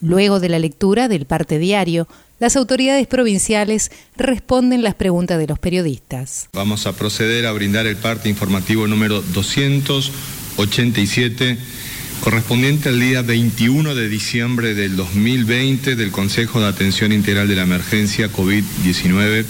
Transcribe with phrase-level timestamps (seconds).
[0.00, 2.08] Luego de la lectura del parte diario,
[2.38, 6.50] las autoridades provinciales responden las preguntas de los periodistas.
[6.52, 11.56] Vamos a proceder a brindar el parte informativo número 287
[12.20, 17.62] correspondiente al día 21 de diciembre del 2020 del Consejo de Atención Integral de la
[17.62, 19.44] Emergencia COVID-19,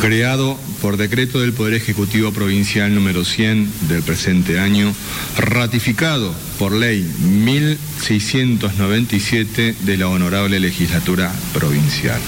[0.00, 4.92] creado por decreto del Poder Ejecutivo Provincial número 100 del presente año,
[5.36, 12.20] ratificado por ley 1697 de la Honorable Legislatura Provincial.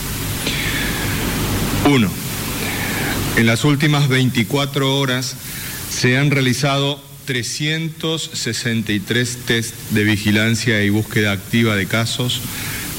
[1.86, 2.10] 1.
[3.36, 5.36] En las últimas 24 horas
[5.91, 12.41] se han realizado 363 test de vigilancia y búsqueda activa de casos,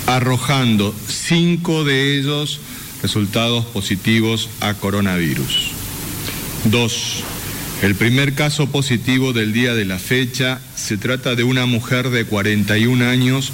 [0.08, 2.59] arrojando cinco de ellos
[3.02, 5.72] resultados positivos a coronavirus.
[6.66, 7.23] 2.
[7.84, 12.26] El primer caso positivo del día de la fecha se trata de una mujer de
[12.26, 13.52] 41 años,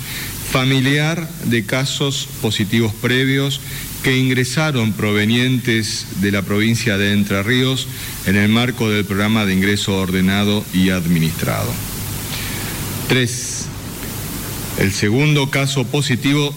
[0.52, 3.60] familiar de casos positivos previos
[4.04, 7.88] que ingresaron provenientes de la provincia de Entre Ríos
[8.26, 11.72] en el marco del programa de ingreso ordenado y administrado.
[13.08, 13.66] 3.
[14.80, 16.56] El segundo caso positivo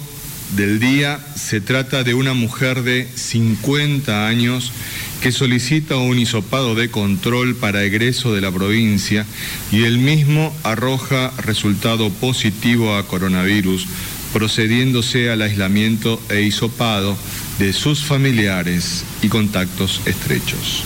[0.56, 4.72] del día se trata de una mujer de 50 años
[5.20, 9.26] que solicita un hisopado de control para egreso de la provincia
[9.72, 13.86] y el mismo arroja resultado positivo a coronavirus
[14.34, 17.16] procediéndose al aislamiento e hisopado
[17.60, 20.82] de sus familiares y contactos estrechos.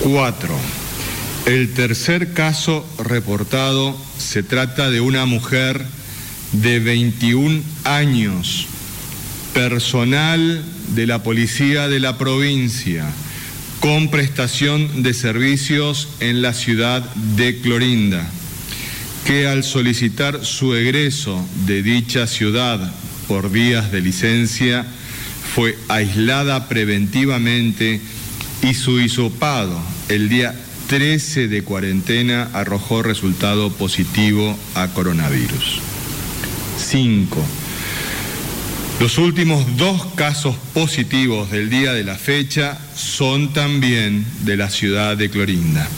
[0.00, 0.52] 4.
[1.46, 5.86] El tercer caso reportado se trata de una mujer
[6.50, 8.66] de 21 años,
[9.54, 13.06] personal de la policía de la provincia,
[13.78, 17.02] con prestación de servicios en la ciudad
[17.36, 18.28] de Clorinda
[19.24, 22.92] que al solicitar su egreso de dicha ciudad
[23.28, 24.84] por vías de licencia
[25.54, 28.00] fue aislada preventivamente
[28.62, 30.54] y su hisopado el día
[30.88, 35.80] 13 de cuarentena arrojó resultado positivo a coronavirus.
[36.78, 37.42] 5.
[39.00, 45.16] Los últimos dos casos positivos del día de la fecha son también de la ciudad
[45.16, 45.88] de Clorinda.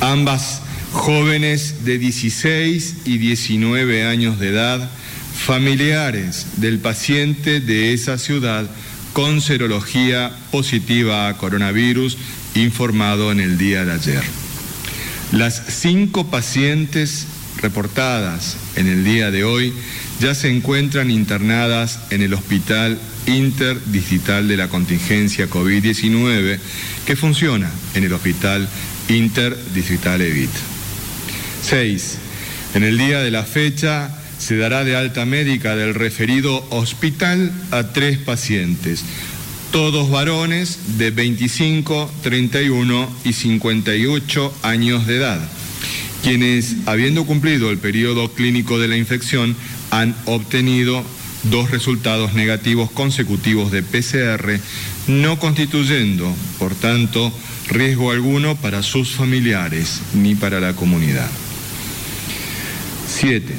[0.00, 0.62] Ambas
[0.92, 4.90] jóvenes de 16 y 19 años de edad,
[5.34, 8.68] familiares del paciente de esa ciudad
[9.12, 12.16] con serología positiva a coronavirus
[12.54, 14.22] informado en el día de ayer.
[15.32, 17.26] Las cinco pacientes
[17.60, 19.72] reportadas en el día de hoy
[20.20, 26.58] ya se encuentran internadas en el Hospital Interdistrital de la Contingencia COVID-19
[27.06, 28.68] que funciona en el Hospital
[29.08, 30.79] Interdistrital EVIT.
[31.62, 32.18] 6.
[32.74, 37.92] En el día de la fecha se dará de alta médica del referido hospital a
[37.92, 39.04] tres pacientes,
[39.70, 45.40] todos varones de 25, 31 y 58 años de edad,
[46.22, 49.56] quienes, habiendo cumplido el periodo clínico de la infección,
[49.90, 51.04] han obtenido
[51.44, 54.60] dos resultados negativos consecutivos de PCR,
[55.08, 57.32] no constituyendo, por tanto,
[57.68, 61.30] riesgo alguno para sus familiares ni para la comunidad.
[63.20, 63.52] 7.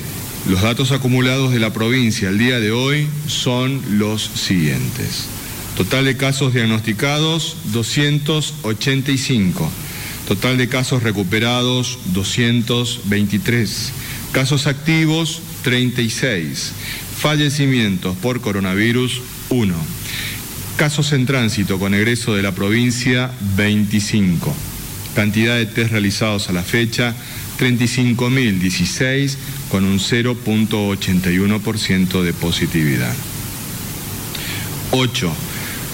[0.50, 5.28] Los datos acumulados de la provincia al día de hoy son los siguientes.
[5.78, 9.72] Total de casos diagnosticados 285.
[10.28, 13.92] Total de casos recuperados 223.
[14.32, 16.72] Casos activos 36.
[17.20, 19.76] Fallecimientos por coronavirus 1.
[20.76, 24.56] Casos en tránsito con egreso de la provincia 25.
[25.14, 27.14] Cantidad de test realizados a la fecha
[27.62, 29.38] 35.016
[29.70, 33.14] con un 0.81% de positividad.
[34.90, 35.32] 8.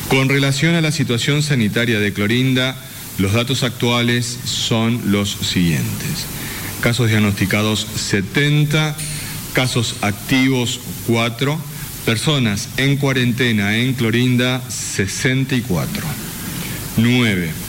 [0.08, 2.82] Con relación a la situación sanitaria de Clorinda,
[3.18, 6.26] los datos actuales son los siguientes.
[6.80, 8.96] Casos diagnosticados 70,
[9.52, 11.60] casos activos 4,
[12.06, 16.08] personas en cuarentena en Clorinda 64.
[16.96, 17.67] 9.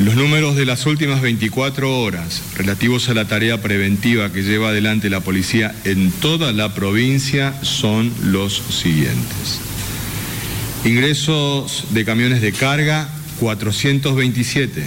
[0.00, 5.10] Los números de las últimas 24 horas relativos a la tarea preventiva que lleva adelante
[5.10, 9.60] la policía en toda la provincia son los siguientes.
[10.86, 13.10] Ingresos de camiones de carga
[13.40, 14.82] 427.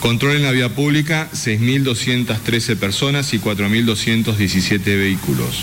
[0.00, 5.62] Control en la vía pública, 6.213 personas y 4.217 vehículos.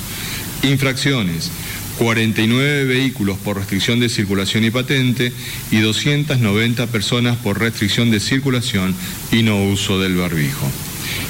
[0.63, 1.51] Infracciones,
[1.97, 5.31] 49 vehículos por restricción de circulación y patente
[5.71, 8.95] y 290 personas por restricción de circulación
[9.31, 10.69] y no uso del barbijo.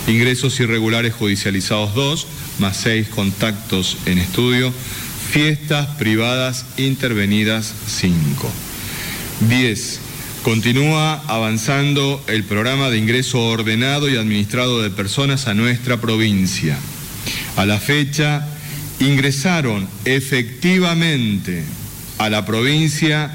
[0.08, 2.28] Ingresos irregulares judicializados 2,
[2.60, 4.74] más 6 contactos en estudio.
[5.32, 8.52] Fiestas privadas intervenidas 5.
[9.50, 10.00] 10.
[10.44, 16.78] Continúa avanzando el programa de ingreso ordenado y administrado de personas a nuestra provincia.
[17.58, 18.48] A la fecha,
[19.00, 21.64] ingresaron efectivamente
[22.18, 23.30] a la provincia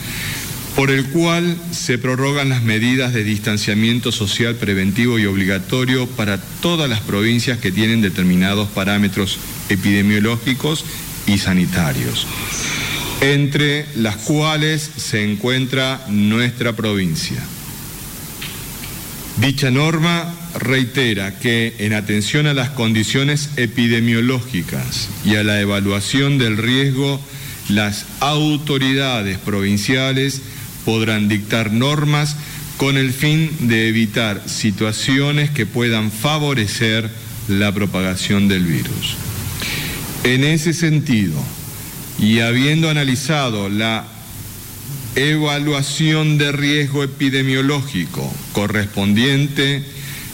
[0.75, 6.91] por el cual se prorrogan las medidas de distanciamiento social preventivo y obligatorio para todas
[6.91, 10.85] las provincias que tienen determinados parámetros epidemiológicos
[11.29, 12.27] y sanitarios,
[13.21, 17.41] entre las cuales se encuentra nuestra provincia.
[19.41, 26.59] Dicha norma reitera que en atención a las condiciones epidemiológicas y a la evaluación del
[26.59, 27.19] riesgo,
[27.71, 30.43] las autoridades provinciales
[30.85, 32.37] podrán dictar normas
[32.77, 37.09] con el fin de evitar situaciones que puedan favorecer
[37.49, 39.17] la propagación del virus.
[40.23, 41.43] En ese sentido,
[42.19, 44.05] y habiendo analizado la
[45.15, 49.83] evaluación de riesgo epidemiológico correspondiente,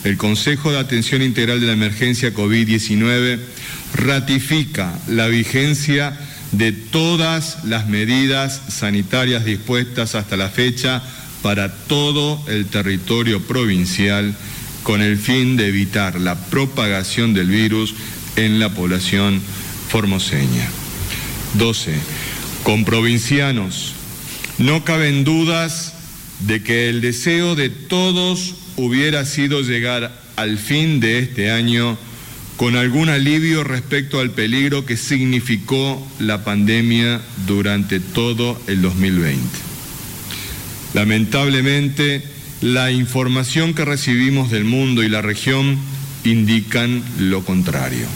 [0.04, 3.38] el Consejo de Atención Integral de la Emergencia COVID-19
[3.94, 6.18] ratifica la vigencia
[6.52, 11.02] de todas las medidas sanitarias dispuestas hasta la fecha
[11.42, 14.34] para todo el territorio provincial
[14.82, 17.94] con el fin de evitar la propagación del virus
[18.36, 19.40] en la población
[19.88, 20.68] formoseña.
[21.54, 21.94] 12.
[22.62, 23.95] Con provincianos,
[24.58, 25.94] no caben dudas
[26.40, 31.98] de que el deseo de todos hubiera sido llegar al fin de este año
[32.56, 39.40] con algún alivio respecto al peligro que significó la pandemia durante todo el 2020.
[40.94, 42.22] Lamentablemente,
[42.62, 45.78] la información que recibimos del mundo y la región
[46.24, 48.06] indican lo contrario.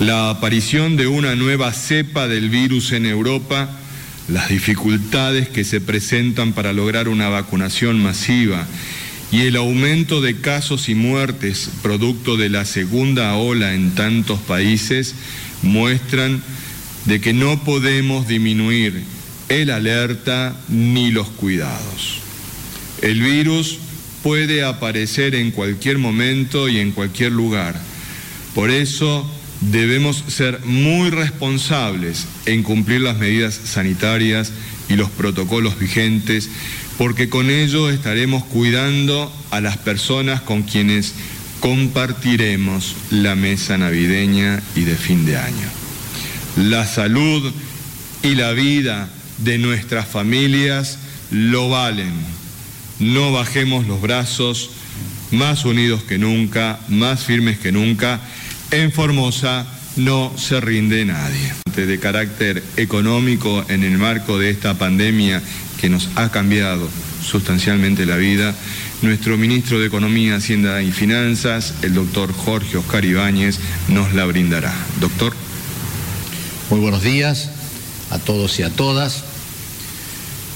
[0.00, 3.68] La aparición de una nueva cepa del virus en Europa,
[4.32, 8.66] las dificultades que se presentan para lograr una vacunación masiva
[9.30, 15.14] y el aumento de casos y muertes producto de la segunda ola en tantos países
[15.62, 16.42] muestran
[17.04, 19.02] de que no podemos disminuir
[19.48, 22.20] el alerta ni los cuidados.
[23.02, 23.78] El virus
[24.22, 27.78] puede aparecer en cualquier momento y en cualquier lugar.
[28.54, 29.30] Por eso
[29.70, 34.52] debemos ser muy responsables en cumplir las medidas sanitarias
[34.88, 36.48] y los protocolos vigentes
[36.98, 41.14] porque con ello estaremos cuidando a las personas con quienes
[41.60, 45.68] compartiremos la mesa navideña y de fin de año.
[46.56, 47.52] La salud
[48.22, 50.98] y la vida de nuestras familias
[51.30, 52.12] lo valen.
[52.98, 54.70] No bajemos los brazos,
[55.30, 58.20] más unidos que nunca, más firmes que nunca.
[58.72, 61.52] En Formosa no se rinde nadie.
[61.76, 65.42] De carácter económico en el marco de esta pandemia
[65.78, 66.88] que nos ha cambiado
[67.22, 68.54] sustancialmente la vida,
[69.02, 74.74] nuestro ministro de Economía, Hacienda y Finanzas, el doctor Jorge Oscar Ibáñez, nos la brindará.
[75.00, 75.34] Doctor.
[76.70, 77.50] Muy buenos días
[78.10, 79.22] a todos y a todas.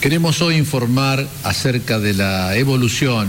[0.01, 3.29] Queremos hoy informar acerca de la evolución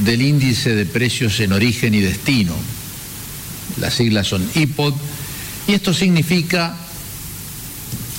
[0.00, 2.54] del índice de precios en origen y destino.
[3.76, 4.94] Las siglas son IPOD
[5.66, 6.74] y esto significa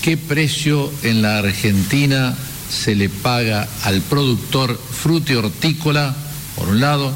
[0.02, 2.36] qué precio en la Argentina
[2.70, 4.80] se le paga al productor
[5.36, 6.16] hortícola
[6.56, 7.14] por un lado,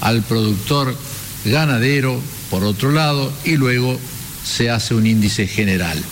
[0.00, 0.96] al productor
[1.44, 2.20] ganadero,
[2.50, 3.98] por otro lado, y luego
[4.44, 6.02] se hace un índice general.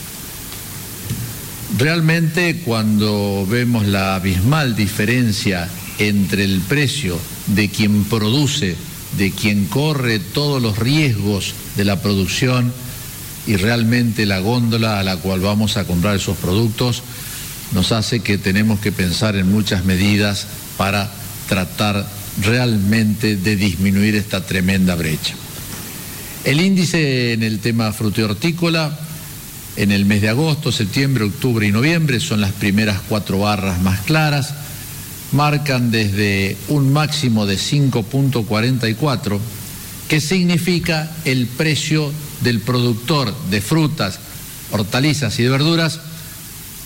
[1.78, 5.68] Realmente cuando vemos la abismal diferencia
[5.98, 7.18] entre el precio
[7.48, 8.76] de quien produce,
[9.16, 12.72] de quien corre todos los riesgos de la producción,
[13.46, 17.02] y realmente la góndola a la cual vamos a comprar esos productos
[17.72, 20.46] nos hace que tenemos que pensar en muchas medidas
[20.76, 21.10] para
[21.48, 22.06] tratar
[22.42, 25.34] realmente de disminuir esta tremenda brecha.
[26.44, 28.98] El índice en el tema hortícola
[29.76, 34.00] en el mes de agosto, septiembre, octubre y noviembre son las primeras cuatro barras más
[34.00, 34.54] claras,
[35.32, 39.38] marcan desde un máximo de 5.44,
[40.08, 44.18] que significa el precio del productor de frutas,
[44.70, 46.00] hortalizas y de verduras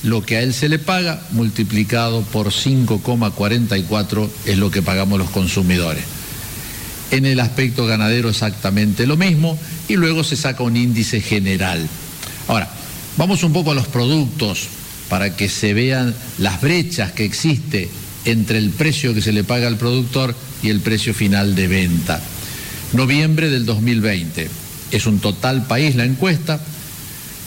[0.02, 5.30] lo que a él se le paga multiplicado por 5,44 es lo que pagamos los
[5.30, 6.04] consumidores.
[7.10, 11.86] En el aspecto ganadero exactamente lo mismo y luego se saca un índice general.
[12.48, 12.70] Ahora,
[13.16, 14.68] vamos un poco a los productos
[15.08, 17.90] para que se vean las brechas que existe
[18.24, 22.20] entre el precio que se le paga al productor y el precio final de venta.
[22.92, 24.48] Noviembre del 2020.
[24.90, 26.60] Es un total país la encuesta.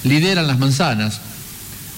[0.03, 1.19] Lideran las manzanas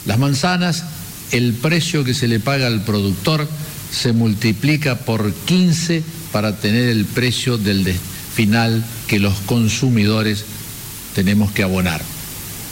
[0.05, 0.83] las manzanas,
[1.31, 3.47] el precio que se le paga al productor
[3.91, 7.91] se multiplica por 15 para tener el precio del
[8.33, 10.45] final que los consumidores
[11.15, 12.01] tenemos que abonar.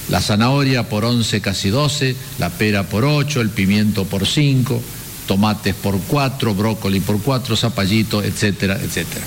[0.10, 4.82] La zanahoria por 11, casi 12, la pera por 8, el pimiento por 5,
[5.28, 9.26] tomates por 4, brócoli por 4, zapallito, etcétera, etcétera.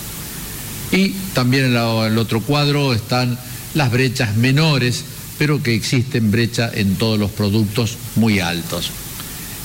[0.92, 3.38] Y también en el otro cuadro están
[3.74, 5.04] las brechas menores
[5.38, 8.90] pero que existen brecha en todos los productos muy altos.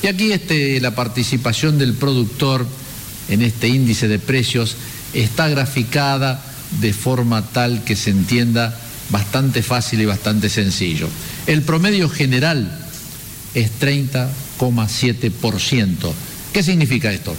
[0.04, 2.66] Y aquí este, la participación del productor
[3.30, 4.76] en este índice de precios
[5.14, 6.44] está graficada
[6.80, 8.78] de forma tal que se entienda
[9.10, 11.08] bastante fácil y bastante sencillo.
[11.48, 12.81] El promedio general
[13.54, 16.12] es 30,7%.
[16.54, 17.36] ¿Qué significa esto?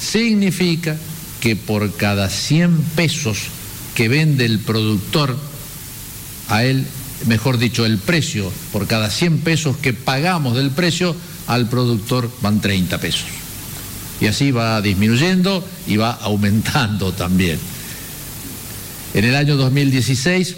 [0.00, 0.96] Significa
[1.40, 3.38] que por cada 100 pesos
[3.94, 5.36] que vende el productor,
[6.48, 6.86] a él
[7.26, 11.14] mejor dicho, el precio, por cada 100 pesos que pagamos del precio,
[11.46, 13.26] al productor van 30 pesos.
[14.20, 17.58] Y así va disminuyendo y va aumentando también.
[19.14, 20.56] En el año 2016,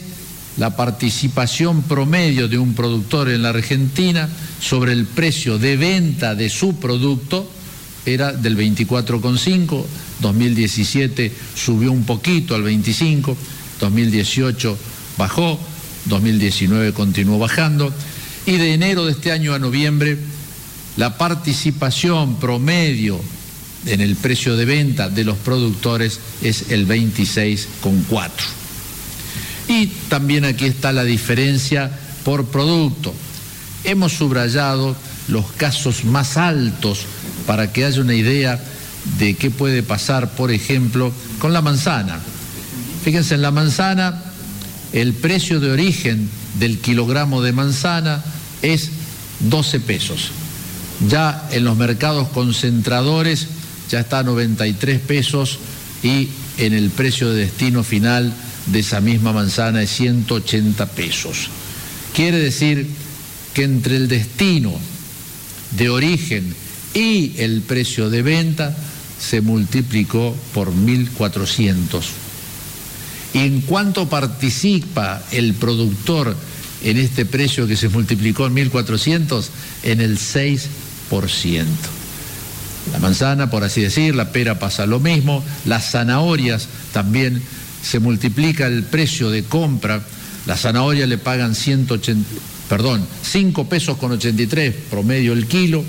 [0.56, 4.28] la participación promedio de un productor en la Argentina
[4.60, 7.50] sobre el precio de venta de su producto
[8.06, 9.84] era del 24,5,
[10.20, 13.36] 2017 subió un poquito al 25,
[13.80, 14.78] 2018
[15.18, 15.58] bajó,
[16.06, 17.92] 2019 continuó bajando
[18.46, 20.18] y de enero de este año a noviembre
[20.96, 23.20] la participación promedio
[23.86, 28.65] en el precio de venta de los productores es el 26,4.
[29.68, 31.90] Y también aquí está la diferencia
[32.24, 33.14] por producto.
[33.84, 34.96] Hemos subrayado
[35.28, 37.00] los casos más altos
[37.46, 38.60] para que haya una idea
[39.18, 42.18] de qué puede pasar, por ejemplo, con la manzana.
[43.04, 44.22] Fíjense, en la manzana
[44.92, 48.24] el precio de origen del kilogramo de manzana
[48.62, 48.90] es
[49.40, 50.30] 12 pesos.
[51.08, 53.48] Ya en los mercados concentradores
[53.90, 55.58] ya está a 93 pesos
[56.02, 58.32] y en el precio de destino final
[58.66, 61.48] de esa misma manzana es 180 pesos.
[62.14, 62.86] Quiere decir
[63.54, 64.72] que entre el destino
[65.72, 66.54] de origen
[66.94, 68.76] y el precio de venta
[69.18, 72.26] se multiplicó por 1.400
[73.36, 76.34] en cuánto participa el productor
[76.82, 79.44] en este precio que se multiplicó en 1.400?
[79.82, 80.68] En el 6%.
[82.92, 87.42] La manzana, por así decir, la pera pasa lo mismo, las zanahorias también
[87.86, 90.02] se multiplica el precio de compra,
[90.46, 92.28] la zanahoria le pagan 180,
[92.68, 95.84] perdón, 5 pesos con 83 promedio el kilo,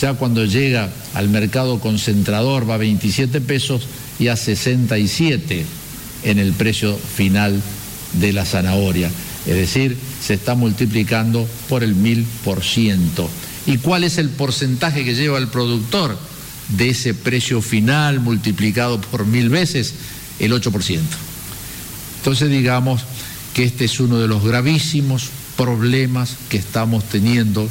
[0.00, 3.86] ya cuando llega al mercado concentrador va a 27 pesos
[4.18, 5.64] y a 67
[6.24, 7.60] en el precio final
[8.20, 9.10] de la zanahoria.
[9.46, 13.30] Es decir, se está multiplicando por el mil por ciento.
[13.66, 16.18] ¿Y cuál es el porcentaje que lleva el productor
[16.76, 19.94] de ese precio final multiplicado por mil veces?
[20.38, 21.00] El 8%.
[22.18, 23.02] Entonces digamos
[23.54, 27.68] que este es uno de los gravísimos problemas que estamos teniendo,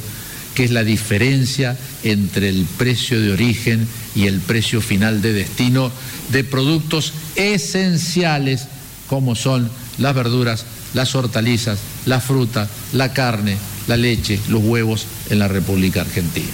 [0.54, 5.90] que es la diferencia entre el precio de origen y el precio final de destino
[6.30, 8.66] de productos esenciales
[9.08, 13.56] como son las verduras, las hortalizas, la fruta, la carne,
[13.86, 16.48] la leche, los huevos en la República Argentina.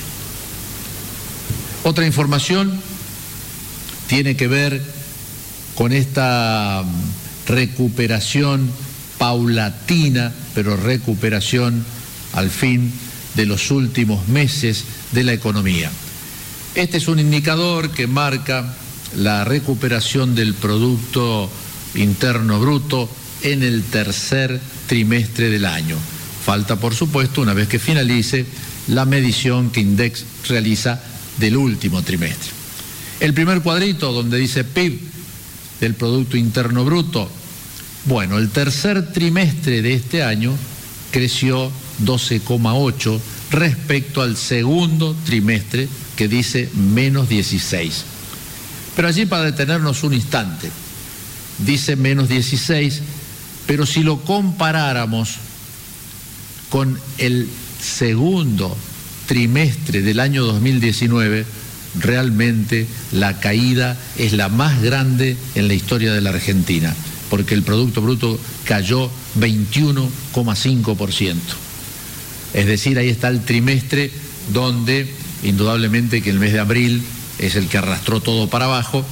[1.82, 2.80] Otra información
[4.06, 4.93] tiene que ver
[5.74, 6.84] con esta
[7.46, 8.70] recuperación
[9.18, 11.84] paulatina, pero recuperación
[12.32, 12.92] al fin
[13.34, 15.90] de los últimos meses de la economía.
[16.74, 18.74] Este es un indicador que marca
[19.16, 21.50] la recuperación del Producto
[21.94, 23.08] Interno Bruto
[23.42, 25.96] en el tercer trimestre del año.
[26.44, 28.44] Falta, por supuesto, una vez que finalice
[28.88, 31.00] la medición que Index realiza
[31.38, 32.50] del último trimestre.
[33.20, 34.98] El primer cuadrito donde dice PIB
[35.84, 37.28] del Producto Interno Bruto,
[38.06, 40.54] bueno, el tercer trimestre de este año
[41.10, 41.70] creció
[42.02, 45.86] 12,8 respecto al segundo trimestre
[46.16, 48.02] que dice menos 16.
[48.96, 50.70] Pero allí para detenernos un instante,
[51.58, 53.02] dice menos 16,
[53.66, 55.34] pero si lo comparáramos
[56.70, 57.46] con el
[57.78, 58.74] segundo
[59.26, 61.44] trimestre del año 2019,
[61.98, 66.94] realmente la caída es la más grande en la historia de la Argentina,
[67.30, 71.36] porque el Producto Bruto cayó 21,5%.
[72.54, 74.10] Es decir, ahí está el trimestre
[74.52, 77.02] donde indudablemente que el mes de abril
[77.38, 79.04] es el que arrastró todo para abajo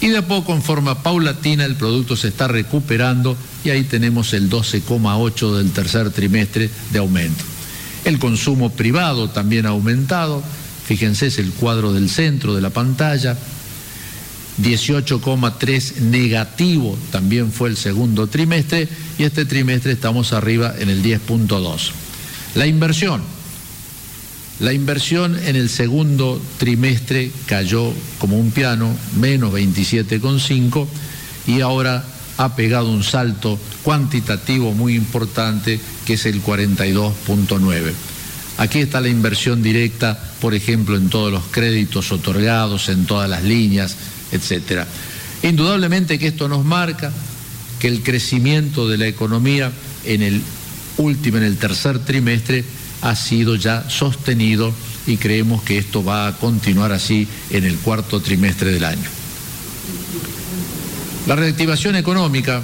[0.00, 4.32] y de a poco en forma paulatina el producto se está recuperando y ahí tenemos
[4.34, 7.44] el 12,8 del tercer trimestre de aumento.
[8.04, 10.42] El consumo privado también ha aumentado,
[10.86, 13.36] fíjense es el cuadro del centro de la pantalla,
[14.62, 18.88] 18,3 negativo también fue el segundo trimestre
[19.18, 21.90] y este trimestre estamos arriba en el 10,2.
[22.54, 23.22] La inversión.
[24.58, 30.86] La inversión en el segundo trimestre cayó como un piano, menos 27,5
[31.46, 32.02] y ahora
[32.38, 37.92] ha pegado un salto cuantitativo muy importante que es el 42.9.
[38.58, 43.44] Aquí está la inversión directa, por ejemplo, en todos los créditos otorgados, en todas las
[43.44, 43.96] líneas,
[44.32, 44.84] etc.
[45.42, 47.12] Indudablemente que esto nos marca
[47.78, 49.70] que el crecimiento de la economía
[50.04, 50.40] en el
[50.96, 52.64] último, en el tercer trimestre,
[53.02, 54.72] ha sido ya sostenido
[55.06, 59.08] y creemos que esto va a continuar así en el cuarto trimestre del año.
[61.26, 62.62] La reactivación económica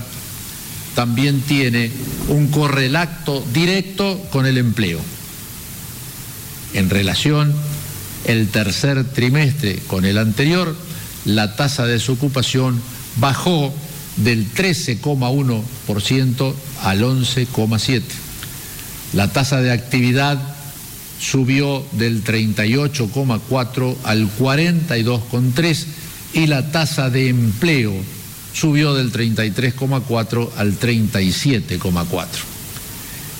[0.94, 1.90] también tiene
[2.28, 5.00] un correlato directo con el empleo.
[6.74, 7.54] En relación
[8.24, 10.76] el tercer trimestre con el anterior,
[11.24, 12.80] la tasa de desocupación
[13.16, 13.72] bajó
[14.16, 18.02] del 13,1% al 11,7%.
[19.12, 20.38] La tasa de actividad
[21.20, 25.86] subió del 38,4 al 42,3
[26.34, 27.92] y la tasa de empleo
[28.54, 32.51] subió del 33,4 al 37,4.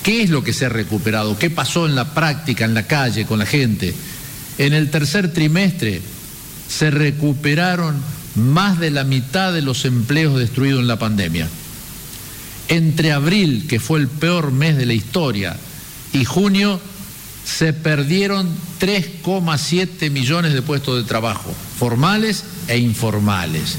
[0.03, 1.39] ¿Qué es lo que se ha recuperado?
[1.39, 3.95] ¿Qué pasó en la práctica, en la calle, con la gente?
[4.59, 6.03] En el tercer trimestre
[6.69, 7.97] se recuperaron
[8.35, 11.49] más de la mitad de los empleos destruidos en la pandemia.
[12.69, 15.57] Entre abril, que fue el peor mes de la historia,
[16.13, 16.81] y junio,
[17.45, 18.49] se perdieron
[18.81, 23.77] 3,7 millones de puestos de trabajo, formales e informales.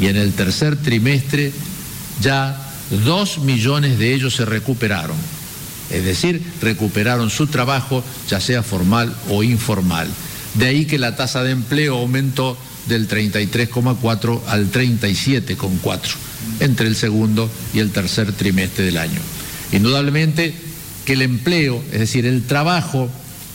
[0.00, 1.52] Y en el tercer trimestre
[2.20, 2.70] ya
[3.04, 5.37] 2 millones de ellos se recuperaron.
[5.90, 10.08] Es decir, recuperaron su trabajo, ya sea formal o informal.
[10.54, 16.00] De ahí que la tasa de empleo aumentó del 33,4 al 37,4
[16.60, 19.20] entre el segundo y el tercer trimestre del año.
[19.72, 20.54] Indudablemente
[21.04, 23.08] que el empleo, es decir, el trabajo,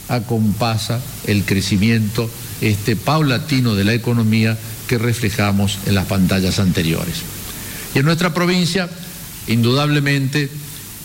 [0.09, 2.29] acompasa el crecimiento
[2.61, 7.15] este paulatino de la economía que reflejamos en las pantallas anteriores.
[7.95, 8.89] Y en nuestra provincia,
[9.47, 10.49] indudablemente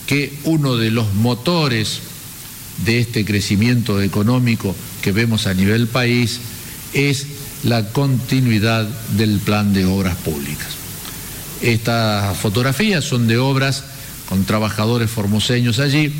[0.09, 1.99] que uno de los motores
[2.83, 6.39] de este crecimiento económico que vemos a nivel país
[6.93, 7.27] es
[7.61, 10.69] la continuidad del plan de obras públicas.
[11.61, 13.83] Estas fotografías son de obras
[14.27, 16.11] con trabajadores formoseños allí,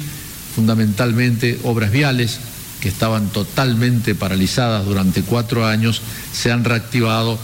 [0.53, 2.37] fundamentalmente obras viales
[2.81, 7.39] que estaban totalmente paralizadas durante cuatro años, se han reactivado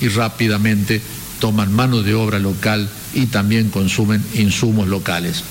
[0.00, 1.02] y rápidamente
[1.40, 5.42] toman mano de obra local y también consumen insumos locales.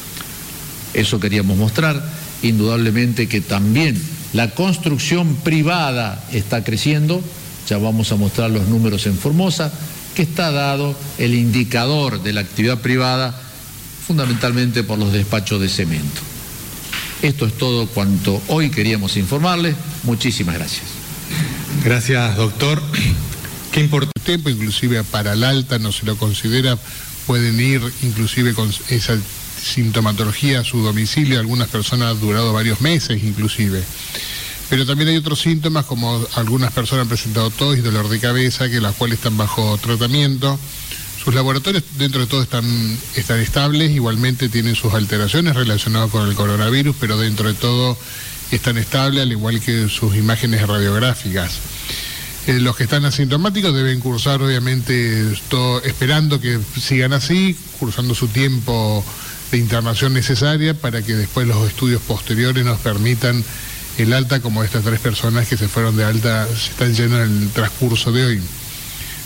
[0.93, 2.04] Eso queríamos mostrar,
[2.41, 4.00] indudablemente que también
[4.34, 7.21] la construcción privada está creciendo,
[7.67, 9.71] ya vamos a mostrar los números en Formosa,
[10.15, 13.39] que está dado el indicador de la actividad privada
[14.08, 16.21] fundamentalmente por los despachos de cemento.
[17.21, 19.76] Esto es todo cuanto hoy queríamos informarles.
[20.04, 20.86] Muchísimas gracias.
[21.84, 22.82] Gracias, doctor.
[23.71, 26.78] Qué importante tiempo, inclusive para el alta no se lo considera,
[27.26, 29.17] pueden ir inclusive con esa
[29.62, 33.84] sintomatología a su domicilio, algunas personas han durado varios meses inclusive.
[34.70, 38.70] Pero también hay otros síntomas, como algunas personas han presentado tos y dolor de cabeza,
[38.70, 40.60] que las cuales están bajo tratamiento.
[41.24, 42.65] Sus laboratorios dentro de todo están,
[43.15, 47.98] están estables, igualmente tienen sus alteraciones relacionadas con el coronavirus, pero dentro de todo
[48.52, 51.60] están estables, al igual que sus imágenes radiográficas.
[52.48, 58.30] Eh, los que están asintomáticos deben cursar, obviamente, todo, esperando que sigan así, cursando su
[58.30, 59.04] tiempo
[59.52, 63.44] de internación necesaria para que después los estudios posteriores nos permitan
[63.98, 67.44] el alta, como estas tres personas que se fueron de alta, se están yendo en
[67.44, 68.42] el transcurso de hoy.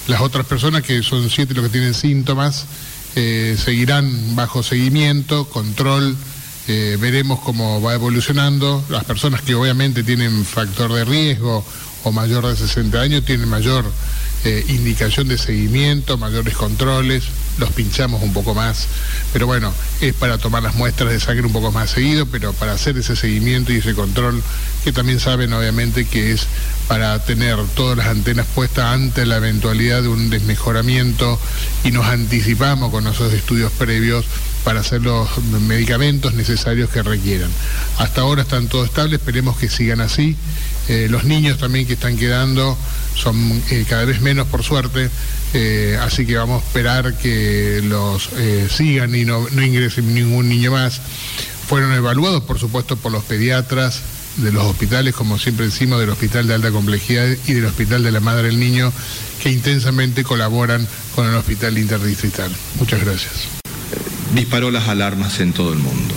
[0.07, 2.65] Las otras personas, que son siete los que tienen síntomas,
[3.15, 6.15] eh, seguirán bajo seguimiento, control,
[6.67, 8.83] eh, veremos cómo va evolucionando.
[8.89, 11.65] Las personas que obviamente tienen factor de riesgo
[12.03, 13.85] o mayor de 60 años tienen mayor
[14.45, 17.25] eh, indicación de seguimiento, mayores controles,
[17.57, 18.87] los pinchamos un poco más,
[19.33, 22.73] pero bueno, es para tomar las muestras de sangre un poco más seguido, pero para
[22.73, 24.41] hacer ese seguimiento y ese control,
[24.83, 26.47] que también saben obviamente que es
[26.87, 31.39] para tener todas las antenas puestas ante la eventualidad de un desmejoramiento
[31.83, 34.25] y nos anticipamos con esos estudios previos
[34.63, 35.29] para hacer los
[35.61, 37.49] medicamentos necesarios que requieran.
[37.97, 40.35] Hasta ahora están todos estables, esperemos que sigan así.
[40.91, 42.77] Eh, los niños también que están quedando
[43.15, 45.09] son eh, cada vez menos por suerte,
[45.53, 48.27] eh, así que vamos a esperar que los
[48.69, 50.99] sigan y no, no ingresen ningún niño más.
[51.65, 54.01] Fueron evaluados, por supuesto, por los pediatras
[54.35, 58.11] de los hospitales, como siempre decimos, del Hospital de Alta Complejidad y del Hospital de
[58.11, 58.91] la Madre del Niño,
[59.41, 62.51] que intensamente colaboran con el Hospital Interdistrital.
[62.77, 63.31] Muchas gracias.
[64.35, 66.13] Disparó las alarmas en todo el mundo.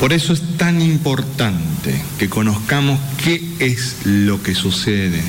[0.00, 5.20] Por eso es tan importante que conozcamos qué es lo que sucede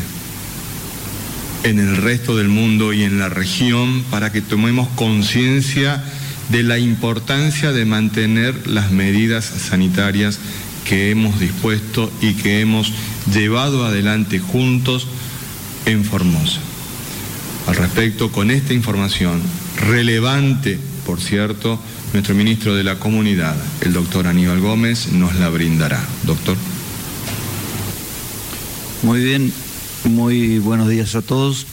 [1.64, 6.02] en el resto del mundo y en la región para que tomemos conciencia
[6.50, 10.40] de la importancia de mantener las medidas sanitarias
[10.88, 12.94] que hemos dispuesto y que hemos
[13.34, 15.06] llevado adelante juntos
[15.86, 16.62] en Formosa.
[17.68, 19.42] Al respecto, con esta información
[19.86, 21.78] relevante, por cierto,
[22.13, 26.04] nuestro ministro de la Comunidad, el doctor Aníbal Gómez, nos la brindará.
[26.24, 26.58] Doctor.
[29.04, 29.54] Muy bien,
[30.04, 31.65] muy buenos días a todos.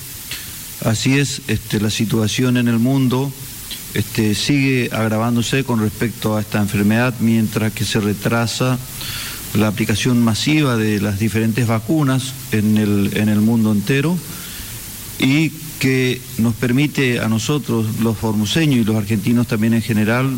[0.84, 3.32] Así es, este, la situación en el mundo
[3.94, 8.78] este, sigue agravándose con respecto a esta enfermedad mientras que se retrasa
[9.54, 14.16] la aplicación masiva de las diferentes vacunas en el, en el mundo entero
[15.18, 20.36] y que nos permite a nosotros, los formoseños y los argentinos también en general,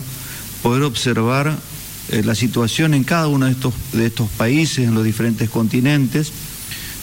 [0.63, 1.59] poder observar
[2.11, 6.33] eh, la situación en cada uno de estos, de estos países, en los diferentes continentes,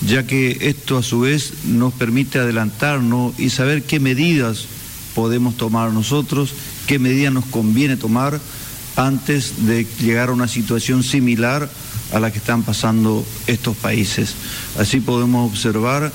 [0.06, 4.66] ya que esto a su vez nos permite adelantarnos y saber qué medidas
[5.16, 6.54] podemos tomar nosotros,
[6.86, 8.40] qué medidas nos conviene tomar
[8.96, 11.70] antes de llegar a una situación similar
[12.14, 14.36] a la que están pasando estos países.
[14.78, 16.12] Así podemos observar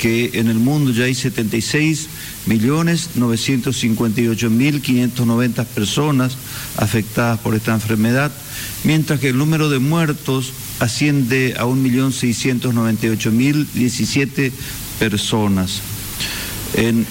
[0.00, 2.08] que en el mundo ya hay 76
[2.46, 6.38] millones 958 mil 590 personas
[6.78, 8.32] afectadas por esta enfermedad,
[8.82, 14.52] mientras que el número de muertos asciende a 1.698.017
[14.98, 15.82] personas.
[16.74, 17.06] En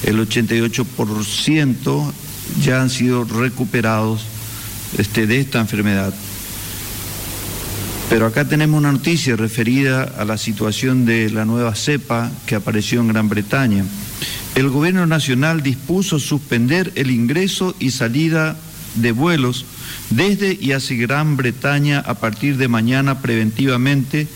[0.04, 2.12] El 88%
[2.64, 4.22] ya han sido recuperados
[4.98, 6.12] este, de esta enfermedad.
[8.10, 13.02] Pero acá tenemos una noticia referida a la situación de la nueva cepa que apareció
[13.02, 13.84] en Gran Bretaña
[14.56, 18.58] el gobierno nacional dispuso suspender el ingreso y salida
[18.96, 19.66] de vuelos
[20.10, 24.28] desde y hacia Gran Bretaña a partir de mañana preventivamente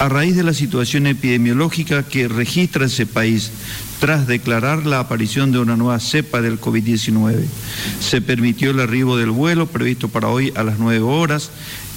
[0.00, 3.52] a raíz de la situación epidemiológica que registra ese país
[4.00, 7.44] tras declarar la aparición de una nueva cepa del COVID-19.
[8.00, 11.50] Se permitió el arribo del vuelo previsto para hoy a las 9 horas,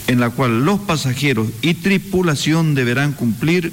[0.07, 3.71] en la cual los pasajeros y tripulación deberán cumplir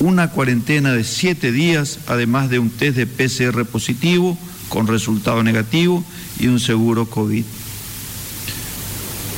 [0.00, 4.36] una cuarentena de siete días, además de un test de PCR positivo
[4.68, 6.02] con resultado negativo
[6.38, 7.44] y un seguro COVID.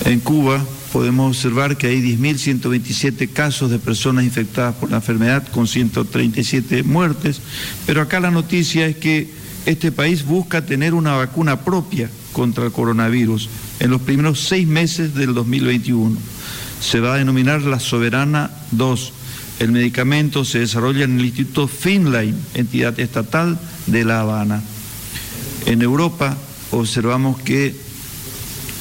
[0.04, 5.66] En Cuba podemos observar que hay 10.127 casos de personas infectadas por la enfermedad con
[5.66, 7.40] 137 muertes,
[7.86, 9.30] pero acá la noticia es que
[9.66, 13.48] este país busca tener una vacuna propia contra el coronavirus
[13.80, 16.16] en los primeros seis meses del 2021.
[16.80, 19.12] Se va a denominar la Soberana 2
[19.58, 24.62] el medicamento se desarrolla en el Instituto Finlay, entidad estatal de La Habana.
[25.66, 26.38] En Europa
[26.70, 27.76] observamos que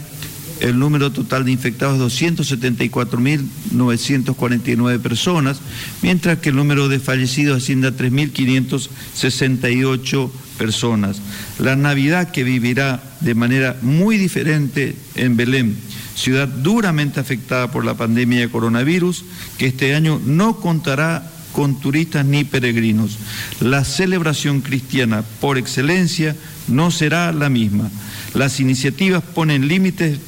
[0.60, 5.62] el número total de infectados es 274.949 personas,
[6.02, 11.22] mientras que el número de fallecidos asciende a 3.568 personas.
[11.60, 15.78] La Navidad que vivirá de manera muy diferente en Belén,
[16.14, 19.24] ciudad duramente afectada por la pandemia de coronavirus,
[19.58, 23.18] que este año no contará con turistas ni peregrinos.
[23.60, 26.36] La celebración cristiana por excelencia
[26.68, 27.90] no será la misma.
[28.34, 30.20] Las iniciativas ponen límites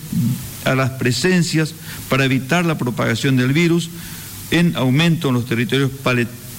[0.65, 1.73] a las presencias
[2.09, 3.89] para evitar la propagación del virus
[4.51, 5.91] en aumento en los territorios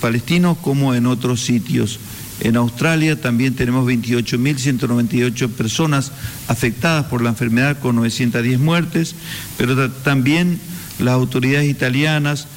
[0.00, 2.00] palestinos como en otros sitios.
[2.40, 6.12] En Australia también tenemos 28.198 personas
[6.48, 9.14] afectadas por la enfermedad con 910 muertes,
[9.56, 10.58] pero también
[10.98, 12.48] las autoridades italianas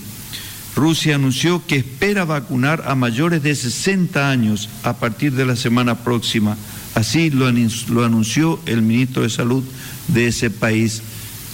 [0.75, 6.03] Rusia anunció que espera vacunar a mayores de 60 años a partir de la semana
[6.03, 6.57] próxima.
[6.95, 9.63] Así lo, anunció el ministro de Salud
[10.07, 11.01] de ese país.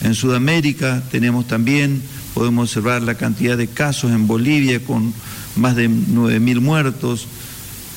[0.03, 1.99] En Sudamérica tenemos también,
[2.35, 5.13] podemos observar la cantidad de casos en Bolivia con
[5.55, 7.27] más de 9.000 muertos.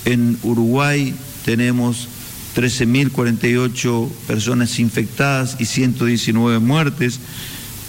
[0.07, 2.09] En Uruguay tenemos
[2.57, 7.20] 13.048 personas infectadas y 119 muertes.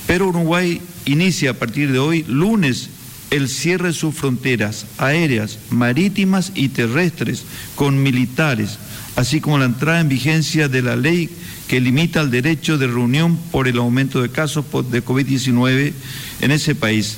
[0.06, 2.90] Pero Uruguay inicia a partir de hoy, lunes,
[3.32, 7.44] el cierre de sus fronteras aéreas, marítimas y terrestres
[7.76, 8.80] con militares
[9.16, 11.30] así como la entrada en vigencia de la ley
[11.68, 15.94] que limita el derecho de reunión por el aumento de casos de COVID-19
[16.42, 17.18] en ese país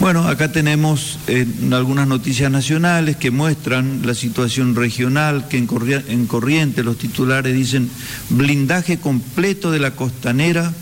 [0.00, 5.68] Bueno, acá tenemos eh, algunas noticias nacionales que muestran la situación regional, que en,
[6.06, 7.90] en Corrientes los titulares dicen
[8.30, 10.72] blindaje completo de la costanera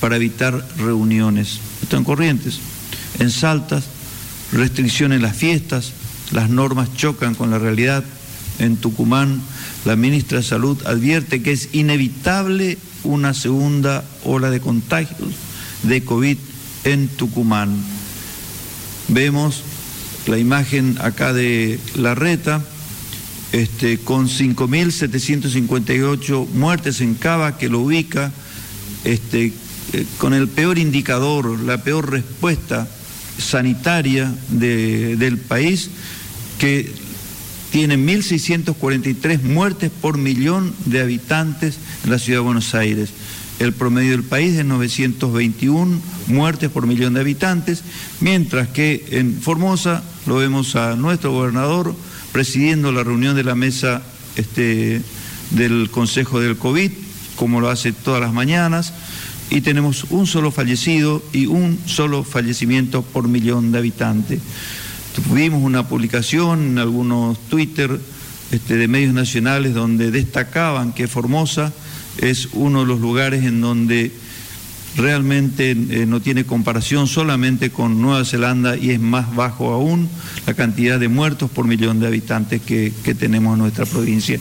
[0.00, 1.60] para evitar reuniones.
[1.82, 2.58] Esto en Corrientes.
[3.20, 3.84] en Saltas,
[4.50, 5.92] restricciones en las fiestas,
[6.32, 8.02] las normas chocan con la realidad.
[8.58, 9.40] En Tucumán,
[9.84, 15.34] la ministra de Salud advierte que es inevitable una segunda ola de contagios
[15.82, 16.38] de COVID
[16.84, 17.76] en Tucumán.
[19.08, 19.62] Vemos
[20.26, 22.64] la imagen acá de la reta,
[23.52, 28.32] este, con 5.758 muertes en Cava, que lo ubica
[29.04, 29.52] este,
[29.92, 32.88] eh, con el peor indicador, la peor respuesta
[33.38, 35.90] sanitaria del país,
[36.58, 36.90] que
[37.74, 43.10] tiene 1.643 muertes por millón de habitantes en la ciudad de Buenos Aires.
[43.58, 47.82] El promedio del país es 921 muertes por millón de habitantes,
[48.20, 51.96] mientras que en Formosa lo vemos a nuestro gobernador
[52.30, 54.02] presidiendo la reunión de la mesa
[54.36, 55.02] este,
[55.50, 56.92] del Consejo del COVID,
[57.34, 58.92] como lo hace todas las mañanas,
[59.50, 64.38] y tenemos un solo fallecido y un solo fallecimiento por millón de habitantes.
[65.14, 68.00] Tuvimos una publicación en algunos Twitter
[68.50, 71.72] este, de medios nacionales donde destacaban que Formosa
[72.18, 74.10] es uno de los lugares en donde
[74.96, 80.08] realmente eh, no tiene comparación solamente con Nueva Zelanda y es más bajo aún
[80.46, 84.38] la cantidad de muertos por millón de habitantes que, que tenemos en nuestra provincia.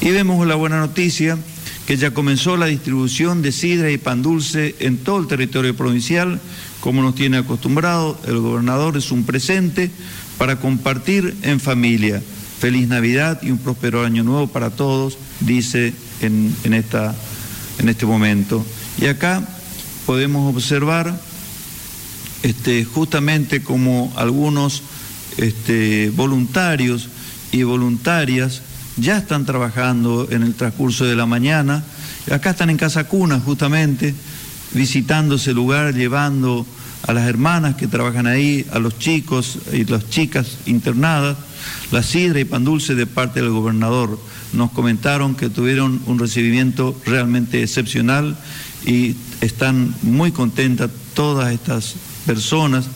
[0.00, 1.38] Y vemos la buena noticia
[1.86, 6.40] que ya comenzó la distribución de sidra y pan dulce en todo el territorio provincial,
[6.86, 9.90] como nos tiene acostumbrado, el gobernador es un presente
[10.38, 12.22] para compartir en familia.
[12.60, 17.12] Feliz Navidad y un próspero año nuevo para todos, dice en, en, esta,
[17.80, 18.64] en este momento.
[19.00, 19.42] Y acá
[20.06, 21.20] podemos observar
[22.44, 24.84] este, justamente como algunos
[25.38, 27.08] este, voluntarios
[27.50, 28.62] y voluntarias
[28.96, 31.82] ya están trabajando en el transcurso de la mañana.
[32.30, 34.14] Acá están en Casa Cuna justamente,
[34.76, 36.66] visitando ese lugar, llevando
[37.06, 41.36] a las hermanas que trabajan ahí, a los chicos y las chicas internadas,
[41.90, 44.18] la sidra y pan dulce de parte del gobernador.
[44.52, 48.36] Nos comentaron que tuvieron un recibimiento realmente excepcional
[48.84, 51.94] y están muy contentas todas estas
[52.26, 52.86] personas,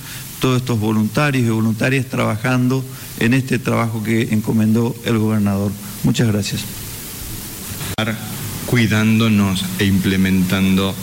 [0.41, 2.85] todos estos voluntarios y voluntarias trabajando
[3.19, 5.73] en este trabajo que encomendó el gobernador.
[6.05, 6.63] Muchas gracias.
[8.67, 10.95] Cuidándonos e implementando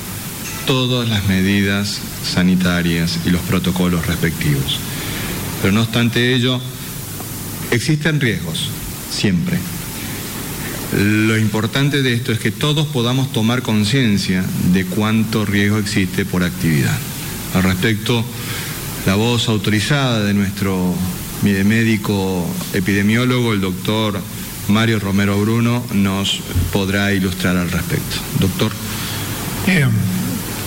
[0.67, 4.77] todas las medidas sanitarias y los protocolos respectivos.
[5.61, 6.59] Pero no obstante ello,
[7.71, 8.69] existen riesgos,
[9.09, 9.57] siempre.
[10.93, 16.43] Lo importante de esto es que todos podamos tomar conciencia de cuánto riesgo existe por
[16.43, 16.97] actividad.
[17.55, 18.23] Al respecto,
[19.05, 20.93] la voz autorizada de nuestro
[21.43, 24.19] médico epidemiólogo, el doctor
[24.67, 26.41] Mario Romero Bruno, nos
[26.73, 28.17] podrá ilustrar al respecto.
[28.39, 28.71] Doctor.
[29.65, 29.89] Bien,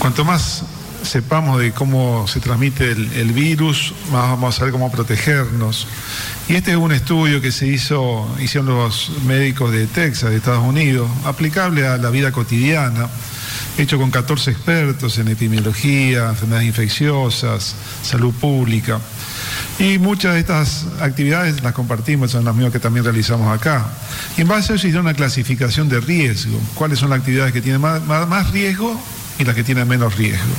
[0.01, 0.63] cuanto más
[1.03, 5.87] sepamos de cómo se transmite el, virus, más vamos a saber cómo protegernos.
[6.49, 10.65] Y este es un estudio que se hizo, hicieron los médicos de Texas, de Estados
[10.65, 13.09] Unidos, aplicable a la vida cotidiana,
[13.77, 19.01] hecho con 14 expertos en epidemiología, enfermedades infecciosas, salud pública.
[19.79, 23.87] Y muchas de estas actividades las compartimos, son las mismas que también realizamos acá.
[24.39, 26.59] Y en base a eso hicieron una clasificación de riesgo.
[26.75, 28.99] ¿Cuáles son las actividades que tienen más, más riesgo
[29.41, 30.55] y las que tienen menos riesgo?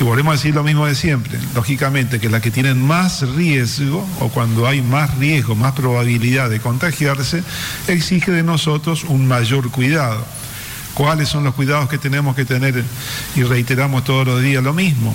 [0.00, 1.38] Y volvemos a decir lo mismo de siempre.
[1.54, 6.60] Lógicamente que las que tienen más riesgo o cuando hay más riesgo, más probabilidad de
[6.60, 7.42] contagiarse,
[7.88, 10.24] exige de nosotros un mayor cuidado.
[10.94, 12.84] ¿Cuáles son los cuidados que tenemos que tener?
[13.36, 15.14] Y reiteramos todos los días lo mismo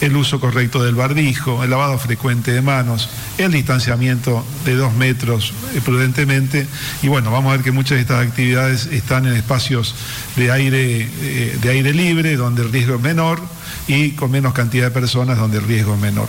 [0.00, 5.52] el uso correcto del barbijo, el lavado frecuente de manos, el distanciamiento de dos metros
[5.74, 6.66] eh, prudentemente.
[7.02, 9.94] Y bueno, vamos a ver que muchas de estas actividades están en espacios
[10.36, 13.40] de aire, eh, de aire libre, donde el riesgo es menor,
[13.86, 16.28] y con menos cantidad de personas, donde el riesgo es menor.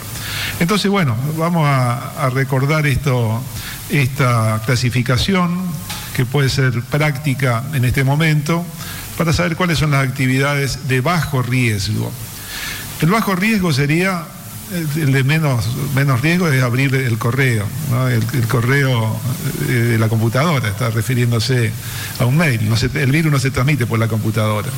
[0.59, 3.41] Entonces, bueno, vamos a, a recordar esto,
[3.89, 5.63] esta clasificación
[6.15, 8.65] que puede ser práctica en este momento
[9.17, 12.11] para saber cuáles son las actividades de bajo riesgo.
[13.05, 14.23] El bajo riesgo sería,
[14.95, 15.63] el de menos,
[15.93, 17.63] menos riesgo es abrir el correo,
[18.09, 19.15] el, correo
[19.69, 21.71] eh, de la computadora, está refiriéndose
[22.17, 22.61] a un mail.
[22.95, 24.69] el virus no se transmite por la computadora.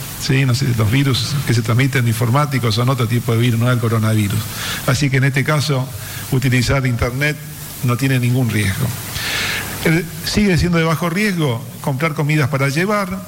[0.77, 4.39] los virus que se transmiten informáticos son otro tipo de virus, no el coronavirus.
[4.87, 5.87] Así que en este caso,
[6.33, 7.37] utilizar Internet
[7.85, 8.87] no tiene ningún riesgo.
[10.25, 13.21] sigue siendo de bajo riesgo comprar comidas para llevar,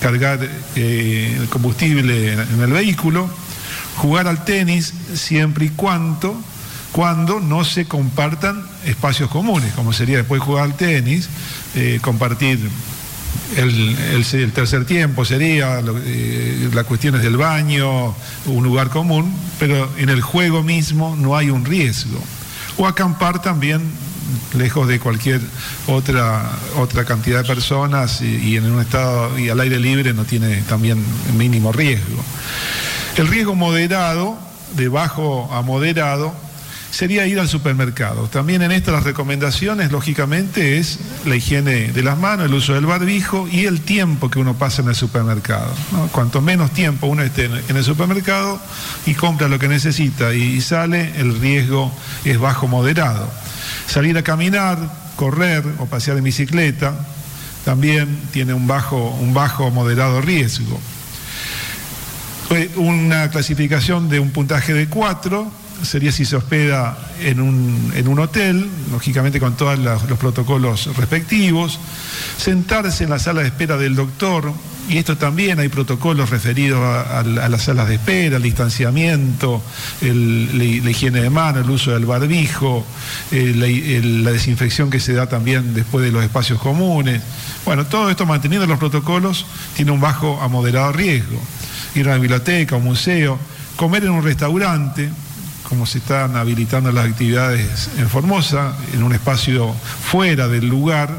[0.00, 0.40] cargar
[0.74, 3.28] eh, combustible en el vehículo
[3.96, 6.40] jugar al tenis siempre y cuando,
[6.92, 11.28] cuando no se compartan espacios comunes, como sería después jugar al tenis,
[11.74, 12.58] eh, compartir
[13.56, 18.14] el, tercer tiempo sería eh, las cuestiones del baño,
[18.46, 22.22] un lugar común, pero en el juego mismo no hay un riesgo.
[22.78, 23.82] O acampar también
[24.54, 25.40] lejos de cualquier
[25.86, 30.62] otra, otra cantidad de personas y, en un estado y al aire libre no tiene
[30.62, 31.04] también
[31.36, 32.22] mínimo riesgo.
[33.16, 34.38] El riesgo moderado,
[34.74, 36.34] de bajo a moderado,
[36.90, 38.26] sería ir al supermercado.
[38.28, 42.86] También en estas las recomendaciones, lógicamente, es la higiene de las manos, el uso del
[42.86, 45.74] barbijo y el tiempo que uno pasa en el supermercado.
[46.12, 48.58] Cuanto menos tiempo uno esté en el supermercado
[49.04, 51.92] y compra lo que necesita y sale, el riesgo
[52.24, 53.28] es bajo moderado.
[53.86, 54.78] Salir a caminar,
[55.16, 56.94] correr o pasear en bicicleta
[57.64, 60.80] también tiene un bajo, un bajo moderado riesgo.
[62.76, 65.50] Una clasificación de un puntaje de 4
[65.82, 71.78] sería si se hospeda en un, en un hotel, lógicamente con todos los protocolos respectivos,
[72.36, 74.52] sentarse en la sala de espera del doctor,
[74.88, 79.62] y esto también hay protocolos referidos a, las salas de espera, el distanciamiento,
[80.00, 82.84] la, higiene de mano, el uso del barbijo,
[83.30, 87.22] eh, la, desinfección que se da también después de los espacios comunes.
[87.64, 91.40] Bueno, todo esto manteniendo los protocolos tiene un bajo a moderado riesgo.
[91.94, 93.38] Ir a una biblioteca, un museo,
[93.76, 95.10] comer en un restaurante,
[95.68, 101.10] como se están habilitando las actividades en Formosa, en un espacio fuera del lugar,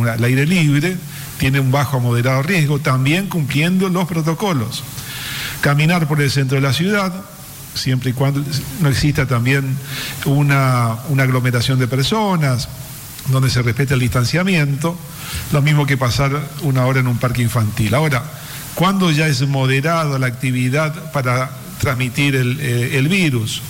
[0.00, 0.96] al aire libre,
[1.38, 4.82] tiene un bajo a moderado riesgo, también cumpliendo los protocolos.
[5.60, 7.12] Caminar por el centro de la ciudad,
[7.74, 8.42] siempre y cuando
[8.80, 9.76] no exista también
[10.24, 12.68] una, una aglomeración de personas,
[13.28, 14.96] donde se respete el distanciamiento,
[15.52, 17.94] lo mismo que pasar una hora en un parque infantil.
[17.94, 18.22] Ahora,
[18.76, 21.50] ¿cuándo ya es moderado la actividad para
[21.80, 23.60] transmitir el, eh, el virus?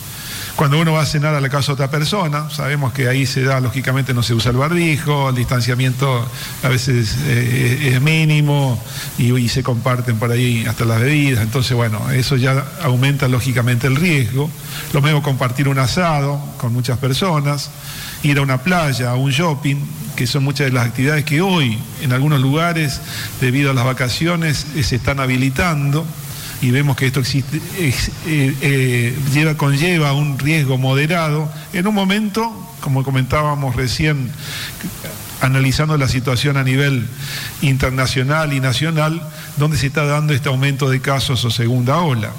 [0.56, 3.42] Cuando uno va a cenar a la casa de otra persona, sabemos que ahí se
[3.42, 6.26] da, lógicamente no se usa el barbijo, el distanciamiento
[6.62, 8.82] a veces eh, es mínimo
[9.18, 13.96] y, se comparten por ahí hasta las bebidas, entonces bueno, eso ya aumenta lógicamente el
[13.96, 14.50] riesgo.
[14.94, 17.70] Lo mismo compartir un asado con muchas personas,
[18.22, 19.76] ir a una playa, a un shopping,
[20.16, 23.02] que son muchas de las actividades que hoy en algunos lugares,
[23.42, 26.06] debido a las vacaciones, eh, se están habilitando
[26.62, 27.92] y vemos que esto eh,
[28.26, 32.50] eh, lleva, conlleva un riesgo moderado, en un momento,
[32.80, 34.30] como comentábamos recién,
[35.40, 37.06] analizando la situación a nivel
[37.60, 39.22] internacional y nacional,
[39.56, 42.32] donde se está dando este aumento de casos o segunda ola.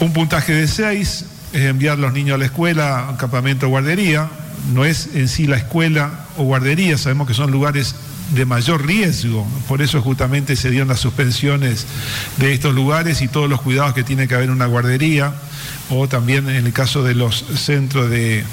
[0.00, 4.30] Un puntaje de 6 es enviar a los niños a la escuela, campamento o guardería,
[4.72, 7.94] no es en sí la escuela o guardería, sabemos que son lugares
[8.30, 9.46] de mayor riesgo.
[9.68, 11.86] Por eso justamente se dieron las suspensiones
[12.36, 15.34] de estos lugares y todos los cuidados que tiene que haber en una guardería
[15.90, 18.44] o también en el caso de los centros de,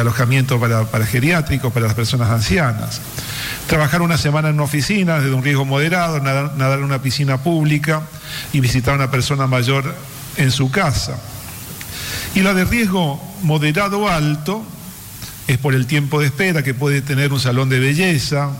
[0.00, 3.00] alojamiento para, para, geriátricos, para las personas ancianas.
[3.68, 7.42] Trabajar una semana en una oficina desde un riesgo moderado, nadar, nadar en una piscina
[7.42, 8.02] pública
[8.52, 9.94] y visitar a una persona mayor
[10.36, 11.16] en su casa.
[12.34, 14.64] Y la de riesgo moderado alto
[15.46, 18.50] es por el tiempo de espera que puede tener un salón de belleza,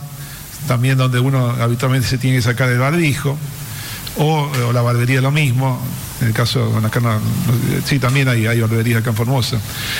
[0.67, 3.37] también donde uno habitualmente se tiene que sacar el barbijo,
[4.17, 5.81] o, la barbería lo mismo,
[6.21, 7.19] en el caso de acá
[7.85, 9.57] sí también hay, hay barberías acá en Formosa.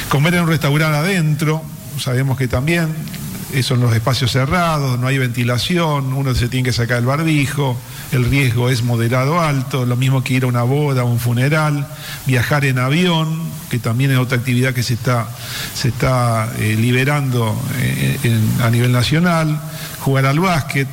[0.09, 1.63] Comer en un restaurante adentro,
[1.99, 2.89] sabemos que también
[3.61, 7.77] son los espacios cerrados, no hay ventilación, uno se tiene que sacar el barbijo,
[8.11, 11.87] el riesgo es moderado alto, lo mismo que ir a una boda un funeral,
[12.25, 15.27] viajar en avión, que también es otra actividad que se está,
[15.75, 18.17] se está eh, liberando eh,
[18.63, 19.61] a nivel nacional,
[19.99, 20.87] jugar al básquet,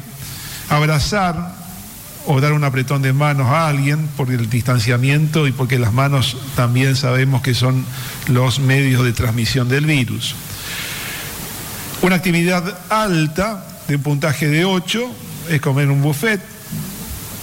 [0.69, 1.55] abrazar
[2.27, 6.37] o dar un apretón de manos a alguien por el distanciamiento y porque las manos
[6.55, 7.85] también sabemos que son
[8.29, 10.35] los medios de transmisión del virus.
[12.03, 15.11] Una actividad alta, de un puntaje de 8,
[15.51, 16.41] es comer un buffet,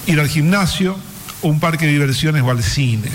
[0.07, 0.97] ir al gimnasio,
[1.43, 3.11] un parque de diversiones o al cine.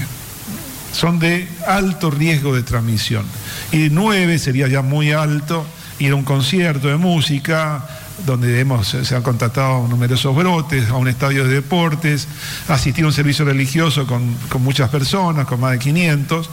[0.92, 3.24] Son de alto riesgo de transmisión.
[3.72, 5.66] Y 9 sería ya muy alto,
[5.98, 7.88] ir a un concierto de música,
[8.24, 12.28] donde hemos, se han contratado numerosos brotes, a un estadio de deportes,
[12.68, 16.50] asistir a un servicio religioso con, con muchas personas, con más de 500,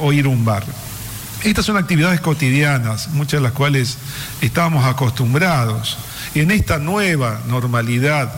[0.00, 0.64] o ir a un bar.
[1.42, 3.96] Estas son actividades cotidianas, muchas de las cuales
[4.42, 5.96] estábamos acostumbrados.
[6.34, 8.30] En esta nueva normalidad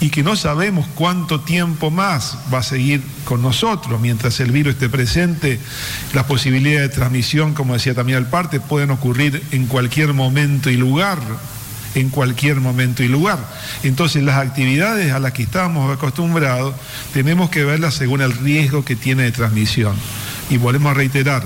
[0.00, 4.74] y que no sabemos cuánto tiempo más va a seguir con nosotros mientras el virus
[4.74, 5.60] esté presente,
[6.12, 10.76] las posibilidades de transmisión, como decía también el parte, pueden ocurrir en cualquier momento y
[10.76, 11.18] lugar
[11.94, 13.38] en cualquier momento y lugar.
[13.82, 16.74] Entonces las actividades a las que estamos acostumbrados
[17.12, 19.94] tenemos que verlas según el riesgo que tiene de transmisión.
[20.50, 21.42] Y volvemos a reiterar,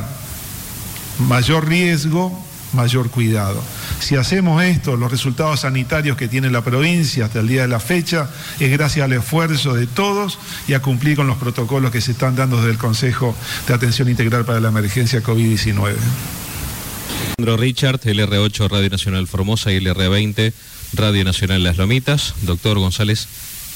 [1.18, 2.32] mayor riesgo,
[2.72, 3.62] mayor cuidado.
[4.00, 7.80] Si hacemos esto, los resultados sanitarios que tiene la provincia hasta el día de la
[7.80, 10.38] fecha es gracias al esfuerzo de todos
[10.68, 13.34] y a cumplir con los protocolos que se están dando desde el Consejo
[13.66, 15.94] de Atención Integral para la Emergencia COVID-19.
[17.38, 20.52] Richard, LR8 Radio Nacional Formosa y LR20
[20.94, 22.34] Radio Nacional Las Lomitas.
[22.42, 23.26] Doctor González,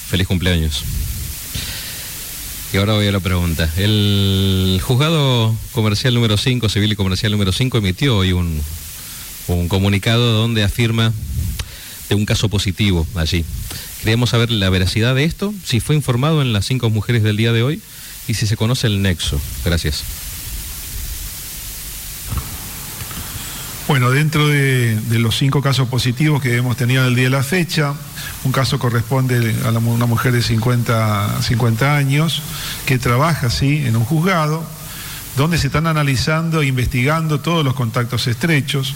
[0.08, 0.84] feliz cumpleaños.
[2.72, 3.68] Y ahora voy a la pregunta.
[3.76, 8.62] El juzgado comercial número 5, civil y comercial número 5, emitió hoy un,
[9.48, 11.12] un comunicado donde afirma
[12.08, 13.44] de un caso positivo allí.
[14.00, 17.52] Queríamos saber la veracidad de esto, si fue informado en las cinco mujeres del día
[17.52, 17.82] de hoy
[18.28, 19.40] y si se conoce el nexo.
[19.64, 20.04] Gracias.
[23.90, 27.42] Bueno, dentro de, los cinco casos positivos que hemos tenido en el día de la
[27.42, 27.94] fecha,
[28.44, 32.42] un caso corresponde a una mujer de 50, 50 años
[32.86, 34.64] que trabaja, en un juzgado,
[35.36, 38.94] donde se están analizando e investigando todos los contactos estrechos.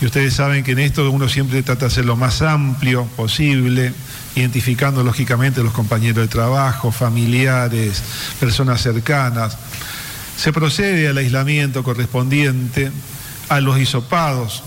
[0.00, 3.92] Y ustedes saben que en esto uno siempre trata de ser lo más amplio posible,
[4.36, 8.02] identificando lógicamente los compañeros de trabajo, familiares,
[8.38, 9.58] personas cercanas.
[10.36, 12.92] Se procede al aislamiento correspondiente
[13.48, 14.62] a los hisopados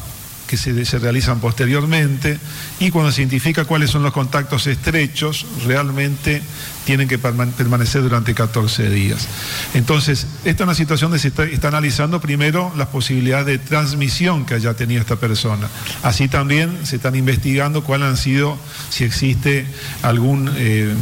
[0.52, 2.38] que se, realizan posteriormente
[2.82, 6.42] y cuando se identifica cuáles son los contactos estrechos, realmente
[6.84, 9.30] tienen que permanecer durante 14 días.
[9.76, 14.56] Entonces, esta es una situación donde se está, analizando primero las posibilidades de transmisión que
[14.56, 15.70] haya tenido esta persona.
[16.04, 18.58] Así también se están investigando cuáles han sido,
[18.90, 19.66] si existe
[20.02, 20.94] alguna eh,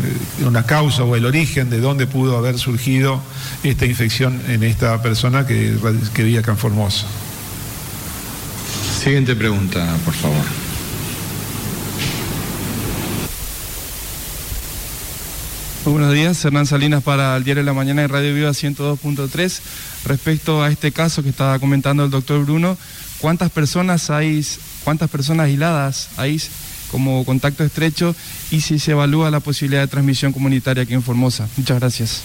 [0.68, 3.20] causa o el origen de dónde pudo haber surgido
[3.64, 5.76] esta infección en esta persona que,
[6.14, 7.08] que acá en Formosa.
[9.00, 10.44] Siguiente pregunta, por favor.
[15.86, 19.62] Buenos días, Hernán Salinas para el Diario de la Mañana de Radio Viva 102.3.
[20.04, 22.78] Respecto a este caso que estaba comentando el doctor Bruno,
[23.20, 24.46] ¿cuántas personas hay,
[24.84, 26.42] cuántas personas aisladas hay
[26.92, 28.14] como contacto estrecho
[28.52, 31.48] y si se evalúa la posibilidad de transmisión comunitaria aquí en Formosa?
[31.56, 32.22] Muchas gracias.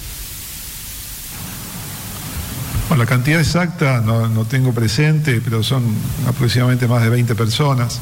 [2.97, 5.85] La cantidad exacta no, tengo presente, pero son
[6.29, 8.01] aproximadamente más de 20 personas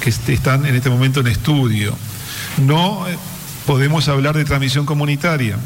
[0.00, 1.94] que están en este momento en estudio.
[2.58, 3.16] No eh,
[3.66, 5.56] podemos hablar de transmisión comunitaria.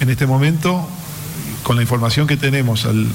[0.00, 0.86] En este momento,
[1.62, 3.06] con la información que tenemos al,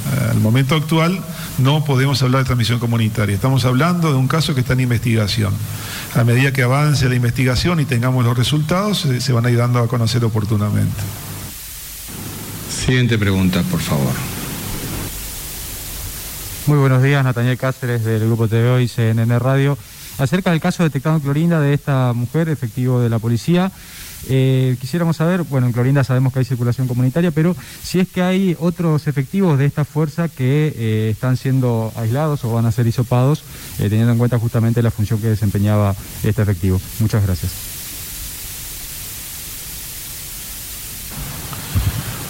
[0.42, 1.20] momento actual,
[1.58, 3.36] no podemos hablar de transmisión comunitaria.
[3.36, 5.54] Estamos hablando de un caso que está en investigación.
[6.16, 9.58] A medida que avance la investigación y tengamos los resultados, se, se van a ir
[9.58, 11.02] dando a conocer oportunamente.
[12.70, 14.37] Siguiente pregunta, por favor.
[16.68, 19.78] Muy buenos días, Nataniel Cáceres del Grupo TV y CNN Radio.
[20.18, 23.72] Acerca del caso detectado en Clorinda de esta mujer, efectivo de la policía,
[24.28, 28.22] eh, quisiéramos saber, bueno, en Clorinda sabemos que hay circulación comunitaria, pero si es que
[28.22, 32.86] hay otros efectivos de esta fuerza que eh, están siendo aislados o van a ser
[32.86, 33.44] hisopados,
[33.80, 35.96] eh, teniendo en cuenta justamente la función que desempeñaba
[36.26, 36.82] este efectivo.
[37.00, 37.77] Muchas gracias.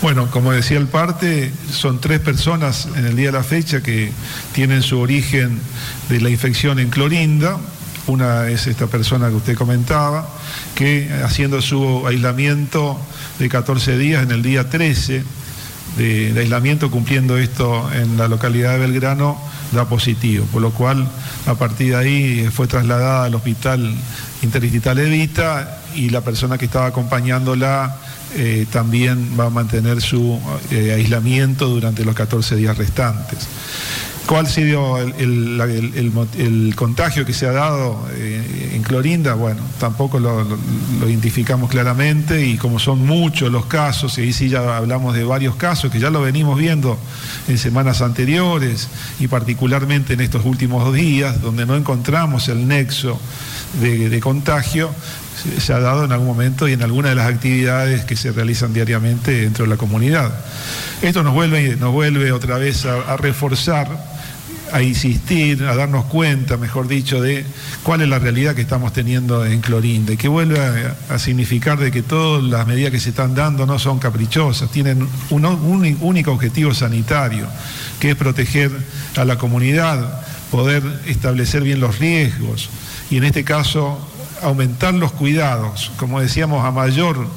[0.08, 4.10] Bueno, como decía el parte, son tres personas en el día de la fecha que
[4.54, 5.60] tienen su origen
[6.08, 7.58] de la infección en Clorinda.
[8.06, 10.26] Una es esta persona que usted comentaba,
[10.76, 12.98] que haciendo su aislamiento
[13.38, 15.26] de 14 días en el día 13
[15.98, 19.38] de, aislamiento, cumpliendo esto en la localidad de Belgrano,
[19.74, 20.46] da positivo.
[20.54, 21.06] Por lo cual,
[21.48, 23.94] a partir de ahí fue trasladada al hospital
[24.42, 27.98] interdistrital Evita y la persona que estaba acompañándola
[28.36, 30.40] eh, también va a mantener su
[30.72, 33.48] eh, aislamiento durante los 14 días restantes.
[34.28, 39.36] ¿Cuál ha sido el, contagio que se ha dado eh, en Clorinda?
[39.36, 40.46] Bueno, tampoco lo,
[41.08, 45.56] identificamos claramente y como son muchos los casos, y ahí sí ya hablamos de varios
[45.56, 46.98] casos que ya lo venimos viendo
[47.48, 53.18] en semanas anteriores y particularmente en estos últimos dos días, donde no encontramos el nexo
[53.80, 54.92] de contagio,
[55.60, 58.74] se ha dado en algún momento y en alguna de las actividades que se realizan
[58.74, 60.34] diariamente dentro de la comunidad.
[61.02, 64.17] Esto nos vuelve, nos vuelve otra vez a, reforzar
[64.72, 67.46] a insistir, a darnos cuenta, mejor dicho, de
[67.84, 71.92] cuál es la realidad que estamos teniendo en Clorinda y que vuelve a, significar de
[71.92, 76.32] que todas las medidas que se están dando no son caprichosas, tienen un, un único
[76.32, 77.48] objetivo sanitario,
[78.00, 78.72] que es proteger
[79.16, 82.70] a la comunidad, poder establecer bien los riesgos
[83.10, 84.00] y en este caso
[84.42, 87.28] aumentar los cuidados, como decíamos, a mayor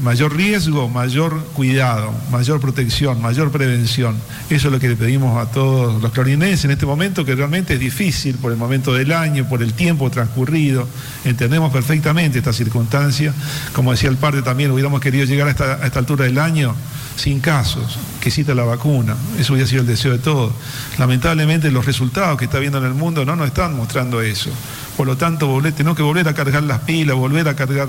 [0.00, 4.16] mayor riesgo, mayor cuidado, mayor protección, mayor prevención.
[4.48, 7.74] Eso es lo que le pedimos a todos los clorinenses en este momento, que realmente
[7.74, 10.86] es difícil por el momento del año, por el tiempo transcurrido.
[11.24, 13.34] Entendemos perfectamente esta circunstancia.
[13.72, 16.74] Como decía el parte también, hubiéramos querido llegar a esta, a esta altura del año
[17.16, 19.16] sin casos, que cita la vacuna.
[19.38, 20.52] Eso hubiera sido el deseo de todos.
[20.98, 24.50] Lamentablemente los resultados que está viendo en el mundo no nos están mostrando eso.
[24.96, 27.88] Por lo tanto, tenemos que volver a cargar las pilas, volver a cargar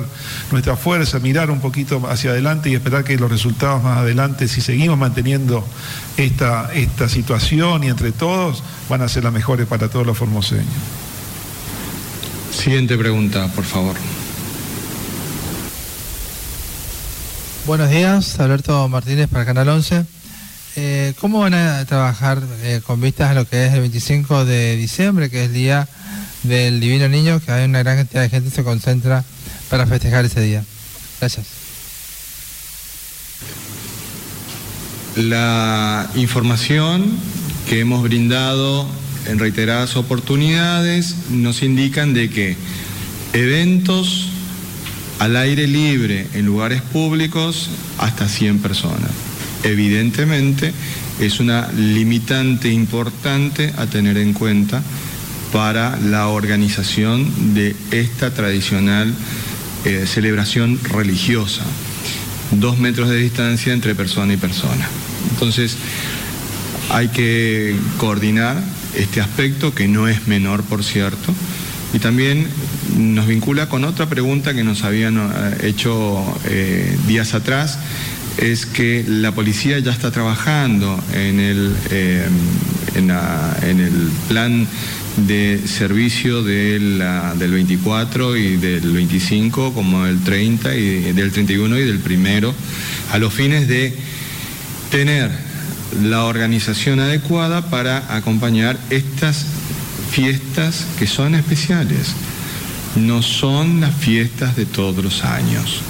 [0.52, 4.62] nuestra fuerza, mirar un poquito hacia adelante y esperar que los resultados más adelante, si
[4.62, 5.64] seguimos manteniendo
[6.18, 10.66] esta, esta situación y entre todos, van a ser las mejores para todos los formoseños.
[12.52, 13.96] Siguiente pregunta, por favor.
[17.68, 20.15] Buenos días, Alberto Martínez para Canal 11.
[20.78, 24.76] Eh, ¿Cómo van a trabajar eh, con vistas a lo que es el 25 de
[24.76, 25.88] diciembre, que es el día
[26.44, 29.24] del Divino Niño, que hay una gran cantidad de gente que se concentra
[29.70, 30.66] para festejar ese día.
[31.22, 31.46] Gracias.
[35.16, 37.06] La información
[37.70, 38.86] que hemos brindado
[39.28, 42.58] en reiteradas oportunidades nos indican de que
[43.32, 44.28] eventos
[45.20, 49.12] al aire libre en lugares públicos hasta 100 personas.
[49.66, 50.72] Evidentemente
[51.20, 54.84] es una limitante importante a tener en cuenta
[55.52, 59.14] para la organización de esta tradicional
[59.86, 61.64] eh, celebración religiosa.
[62.52, 64.88] Dos metros de distancia entre persona y persona.
[65.32, 65.78] Entonces,
[66.92, 68.62] hay que coordinar
[68.96, 71.34] este aspecto, que no es menor, por cierto,
[71.94, 72.48] y también
[72.98, 77.80] nos vincula con otra pregunta que nos habían eh, hecho eh, días atrás,
[78.38, 84.68] es que la policía ya está trabajando en el, en, en el plan
[85.18, 87.00] de servicio del
[87.38, 92.54] 24 y del 25 como del 30 y del 31 y del primero
[93.12, 93.94] a los fines de
[94.92, 95.32] tener
[96.04, 99.46] la organización adecuada para acompañar estas
[100.12, 102.14] fiestas que son especiales.
[102.96, 105.82] No son las fiestas de todos los años.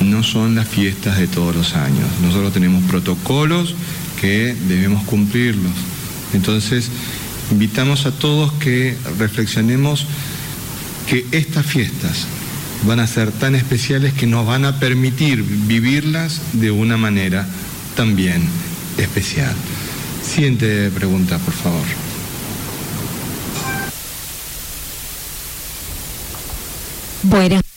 [0.00, 2.06] No son las fiestas de todos los años.
[2.22, 3.74] Nosotros tenemos protocolos
[4.20, 5.72] que debemos cumplirlos.
[6.32, 6.90] Entonces,
[7.50, 10.06] invitamos a todos que reflexionemos
[11.08, 12.26] que estas fiestas
[12.86, 17.46] van a ser tan especiales que nos van a permitir vivirlas de una manera
[17.96, 18.42] también
[18.98, 19.54] especial.
[20.22, 21.84] Siguiente pregunta, por favor.
[27.22, 27.67] Bueno, a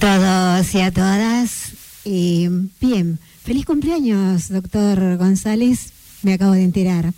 [0.00, 1.72] todos y a todas.
[2.04, 5.92] bien, feliz cumpleaños, doctor González,
[6.22, 7.12] me acabo de enterar.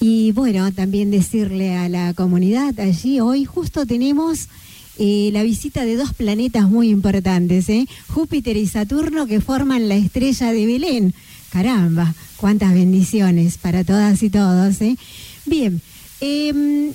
[0.00, 4.48] Y bueno, también decirle a la comunidad allí, hoy justo tenemos
[4.98, 7.86] eh, la visita de dos planetas muy importantes, ¿eh?
[8.08, 11.14] Júpiter y Saturno, que forman la estrella de Belén.
[11.50, 14.80] Caramba, cuántas bendiciones para todas y todos.
[14.80, 14.96] ¿eh?
[15.46, 15.80] Bien,
[16.20, 16.92] em,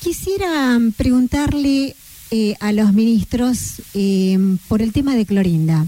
[0.00, 1.94] quisiera preguntarle
[2.34, 5.86] eh, a los ministros em, por el tema de Clorinda.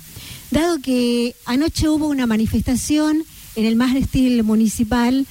[0.50, 3.24] Dado que anoche hubo una manifestación
[3.56, 5.26] en el mástil municipal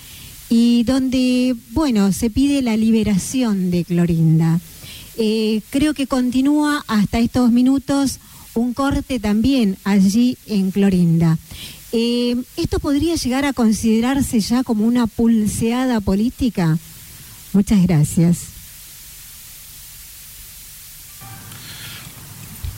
[0.50, 4.60] y donde, bueno, se pide la liberación de Clorinda.
[5.16, 8.20] Eh, creo que continúa hasta estos minutos
[8.56, 11.38] un corte también allí en Clorinda.
[11.92, 16.80] Eh, ¿Esto podría llegar a considerarse ya como una pulseada política?
[17.54, 18.53] Muchas gracias.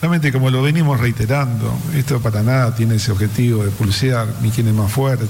[0.06, 4.68] Realmente, como lo venimos reiterando, esto para nada tiene ese objetivo de pulsear ni quién
[4.68, 5.26] es más fuerte.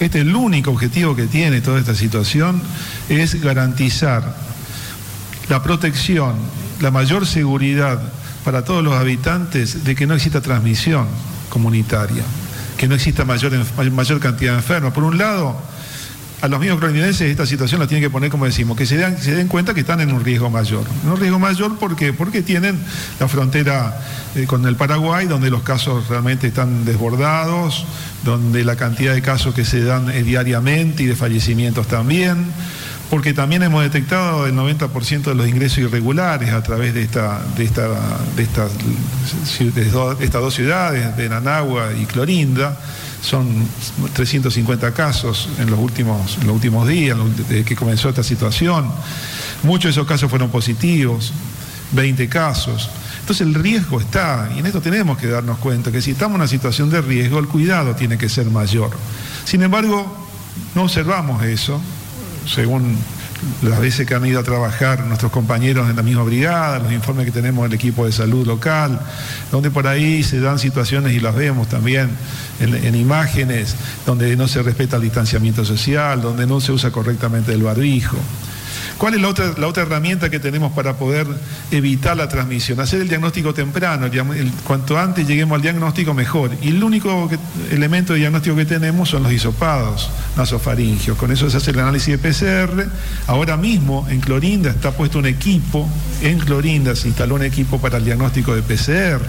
[0.00, 2.60] Este el único objetivo que tiene toda esta situación
[3.08, 4.34] es garantizar
[5.48, 6.34] la protección,
[6.80, 8.02] la mayor seguridad
[8.44, 11.06] para todos los habitantes de que no exista transmisión
[11.48, 12.24] comunitaria,
[12.76, 13.52] que no exista mayor,
[13.92, 14.92] mayor cantidad de enfermos.
[14.92, 15.56] Por un lado,
[16.40, 19.18] a los mismos coloninenses esta situación la tienen que poner como decimos, que se den,
[19.18, 20.84] se den cuenta que están en un riesgo mayor.
[21.04, 22.78] un riesgo mayor porque, porque tienen
[23.18, 24.00] la frontera
[24.34, 27.84] eh, con el Paraguay, donde los casos realmente están desbordados,
[28.24, 32.46] donde la cantidad de casos que se dan diariamente y de fallecimientos también
[33.10, 37.64] porque también hemos detectado el 90% de los ingresos irregulares a través de, esta, de,
[37.64, 37.88] esta,
[38.36, 38.70] de, estas,
[39.74, 42.78] de estas dos ciudades, de Nanagua y Clorinda.
[43.22, 43.66] Son
[44.14, 48.90] 350 casos en los últimos, los últimos días, desde que comenzó esta situación.
[49.62, 51.32] Muchos de esos casos fueron positivos,
[51.92, 52.88] 20 casos.
[53.20, 56.40] Entonces el riesgo está, y en esto tenemos que darnos cuenta que si estamos en
[56.40, 58.90] una situación de riesgo, el cuidado tiene que ser mayor.
[59.44, 60.28] Sin embargo,
[60.74, 61.80] no observamos eso,
[62.46, 62.96] según
[63.62, 67.26] las veces que han ido a trabajar nuestros compañeros en la misma brigada, los informes
[67.26, 69.00] que tenemos del equipo de salud local,
[69.50, 72.10] donde por ahí se dan situaciones y las vemos también
[72.60, 73.76] en, en imágenes,
[74.06, 78.16] donde no se respeta el distanciamiento social, donde no se usa correctamente el barbijo.
[79.00, 81.26] ¿Cuál es la otra, la otra herramienta que tenemos para poder
[81.70, 82.80] evitar la transmisión?
[82.80, 84.10] Hacer el diagnóstico temprano.
[84.62, 86.50] Cuanto antes lleguemos al diagnóstico, mejor.
[86.60, 87.30] Y el único
[87.70, 91.16] elemento de diagnóstico que tenemos son los hisopados nasofaringios.
[91.16, 92.90] Con eso se hace el análisis de PCR.
[93.26, 95.88] Ahora mismo en Clorinda está puesto un equipo,
[96.20, 99.22] en Clorinda se instaló un equipo para el diagnóstico de PCR.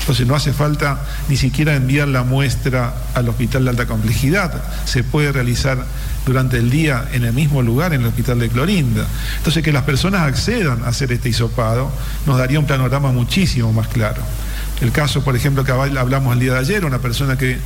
[0.00, 4.62] Entonces no hace falta ni siquiera enviar la muestra al hospital de alta complejidad.
[4.84, 5.82] Se puede realizar
[6.26, 9.06] durante el día en el mismo lugar, en el hospital de Clorinda.
[9.38, 11.90] Entonces, que las personas accedan a hacer este hisopado
[12.26, 14.22] nos daría un panorama muchísimo más claro.
[14.80, 17.58] El caso, por ejemplo, que hablamos el día de ayer, una persona que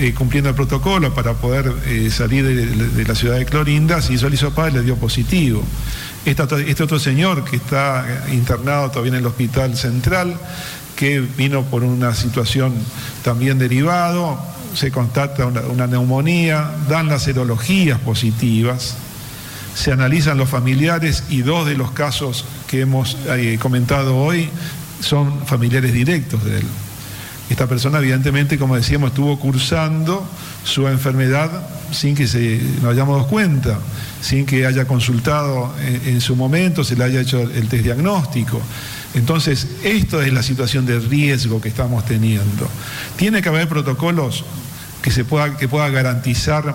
[0.00, 4.26] eh, cumpliendo el protocolo para poder eh, salir de, la ciudad de Clorinda, se hizo
[4.26, 5.62] el hisopado y le dio positivo.
[6.24, 10.36] Este otro señor que está internado todavía en el hospital central,
[10.96, 12.74] que vino por una situación
[13.22, 14.36] también derivado,
[14.76, 18.94] se constata una, neumonía, dan las serologías positivas,
[19.74, 24.50] se analizan los familiares y dos de los casos que hemos eh, comentado hoy
[25.00, 26.66] son familiares directos de él.
[27.48, 30.26] Esta persona evidentemente, como decíamos, estuvo cursando
[30.64, 31.50] su enfermedad
[31.92, 33.78] sin que se, nos hayamos dado cuenta,
[34.20, 38.60] sin que haya consultado en, en, su momento, se le haya hecho el test diagnóstico.
[39.14, 42.68] Entonces, esto es la situación de riesgo que estamos teniendo.
[43.16, 44.44] Tiene que haber protocolos
[45.06, 46.74] que, se pueda, que pueda garantizar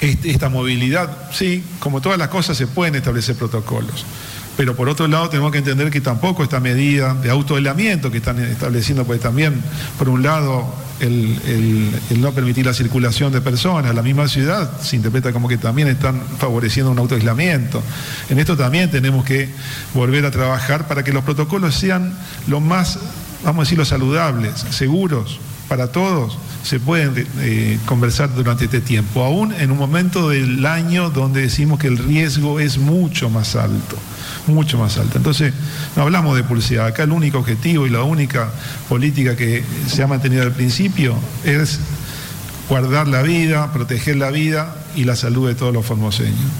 [0.00, 1.10] esta movilidad.
[1.32, 4.06] Sí, como todas las cosas se pueden establecer protocolos.
[4.56, 8.38] Pero por otro lado tenemos que entender que tampoco esta medida de autoaislamiento que están
[8.38, 9.60] estableciendo, pues también,
[9.98, 14.94] por un lado, el, el, no permitir la circulación de personas, la misma ciudad se
[14.94, 17.82] interpreta como que también están favoreciendo un autoaislamiento.
[18.30, 19.48] En esto también tenemos que
[19.94, 23.00] volver a trabajar para que los protocolos sean lo más,
[23.44, 29.52] vamos a decirlo, saludables, seguros para todos, se pueden eh, conversar durante este tiempo, aún
[29.52, 33.96] en un momento del año donde decimos que el riesgo es mucho más alto,
[34.46, 35.18] mucho más alto.
[35.18, 35.52] Entonces,
[35.94, 38.50] no hablamos de publicidad, acá el único objetivo y la única
[38.88, 41.14] política que se ha mantenido al principio
[41.44, 41.80] es
[42.68, 46.50] guardar la vida, proteger la vida y la salud de todos los formoseños.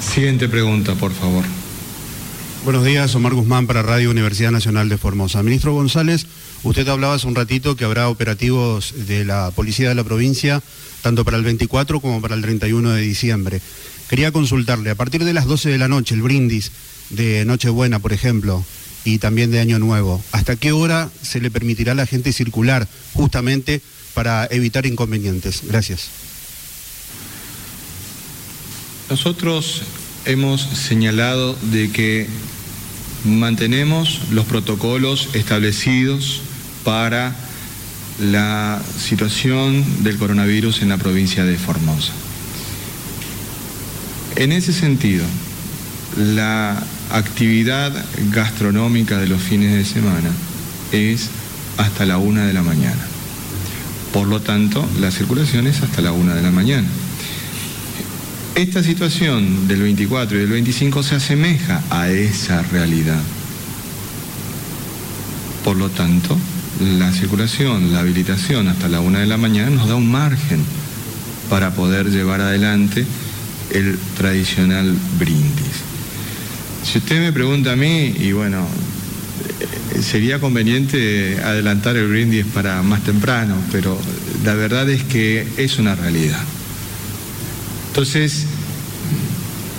[0.00, 1.44] Siguiente pregunta, por favor.
[2.64, 5.42] Buenos días, Omar Guzmán para Radio Universidad Nacional de Formosa.
[5.42, 6.24] Ministro González,
[6.62, 10.62] usted hablaba hace un ratito que habrá operativos de la Policía de la provincia,
[11.02, 13.60] tanto para el 24 como para el 31 de diciembre.
[14.08, 16.72] Quería consultarle, a partir de las 12 de la noche, el brindis
[17.10, 18.64] de Nochebuena, por ejemplo,
[19.04, 22.88] y también de Año Nuevo, ¿hasta qué hora se le permitirá a la gente circular
[23.12, 23.82] justamente
[24.14, 25.60] para evitar inconvenientes?
[25.68, 26.08] Gracias.
[29.10, 29.82] Nosotros
[30.24, 32.26] hemos señalado de que
[33.24, 36.42] mantenemos los protocolos establecidos
[36.84, 37.34] para
[38.20, 42.12] la situación del coronavirus en la provincia de Formosa.
[44.36, 45.24] En ese sentido,
[46.16, 47.92] la actividad
[48.30, 50.30] gastronómica de los fines de semana
[50.92, 51.30] es
[51.76, 53.06] hasta la una de la mañana.
[54.12, 56.86] Por lo tanto, la circulación es hasta la una de la mañana.
[58.54, 63.20] Esta situación del 24 y del 25 se asemeja a esa realidad.
[65.64, 66.38] Por lo tanto,
[66.80, 70.60] la circulación, la habilitación hasta la una de la mañana nos da un margen
[71.50, 73.04] para poder llevar adelante
[73.72, 75.82] el tradicional brindis.
[76.84, 78.68] Si usted me pregunta a mí, y bueno,
[80.00, 83.98] sería conveniente adelantar el brindis para más temprano, pero
[84.44, 86.44] la verdad es que es una realidad.
[87.94, 88.46] Entonces,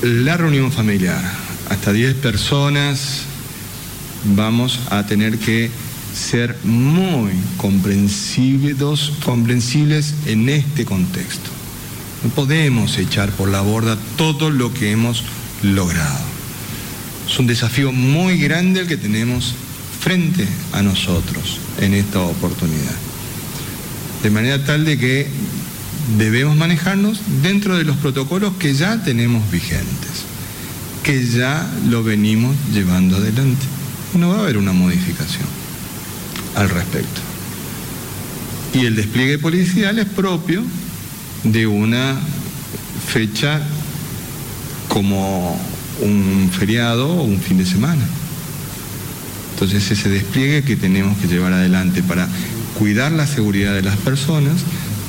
[0.02, 1.22] la reunión familiar,
[1.70, 3.24] hasta 10 personas,
[4.24, 5.70] vamos a tener que
[6.14, 11.50] ser muy comprensibles, comprensibles en este contexto.
[12.24, 15.26] No podemos echar por la borda todo lo que hemos
[15.62, 16.24] logrado.
[17.30, 19.56] Es un desafío muy grande el que tenemos
[20.00, 22.96] frente a nosotros en esta oportunidad.
[24.24, 25.28] De manera tal de que
[26.18, 30.24] debemos manejarnos dentro de los protocolos que ya tenemos vigentes,
[31.04, 33.66] que ya lo venimos llevando adelante.
[34.14, 35.48] No va a haber una modificación
[36.56, 37.22] al respecto.
[38.74, 40.62] Y el despliegue policial es propio
[41.44, 42.16] de una
[43.08, 43.62] fecha
[44.88, 45.60] como
[46.02, 48.04] un feriado o un fin de semana.
[49.54, 52.28] Entonces ese despliegue que tenemos que llevar adelante para
[52.78, 54.56] cuidar la seguridad de las personas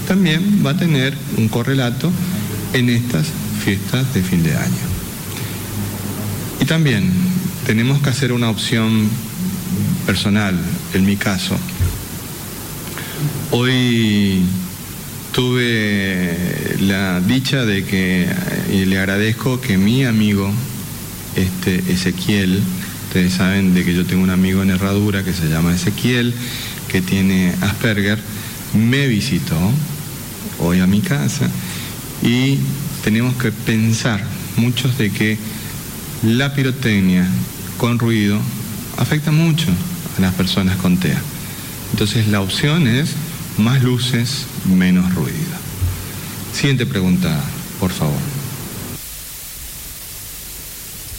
[0.06, 2.10] también va a tener un correlato
[2.72, 3.26] en estas
[3.64, 4.86] fiestas de fin de año.
[6.60, 7.10] Y también
[7.66, 9.08] tenemos que hacer una opción
[10.06, 10.56] personal,
[10.94, 11.56] en mi caso.
[13.50, 14.42] Hoy
[15.32, 18.26] tuve la dicha de que,
[18.72, 20.50] y le agradezco que mi amigo,
[21.34, 22.62] este Ezequiel,
[23.08, 26.34] ustedes saben de que yo tengo un amigo en Herradura que se llama Ezequiel,
[26.88, 28.18] que tiene Asperger,
[28.74, 29.56] me visitó
[30.58, 31.48] hoy a mi casa
[32.22, 32.58] y
[33.04, 34.22] tenemos que pensar
[34.56, 35.38] muchos de que
[36.22, 37.26] la pirotecnia
[37.76, 38.38] con ruido
[38.96, 39.68] afecta mucho
[40.16, 41.20] a las personas con TEA.
[41.92, 43.10] Entonces la opción es
[43.58, 45.56] más luces, menos ruido.
[46.52, 47.38] Siguiente pregunta,
[47.78, 48.18] por favor.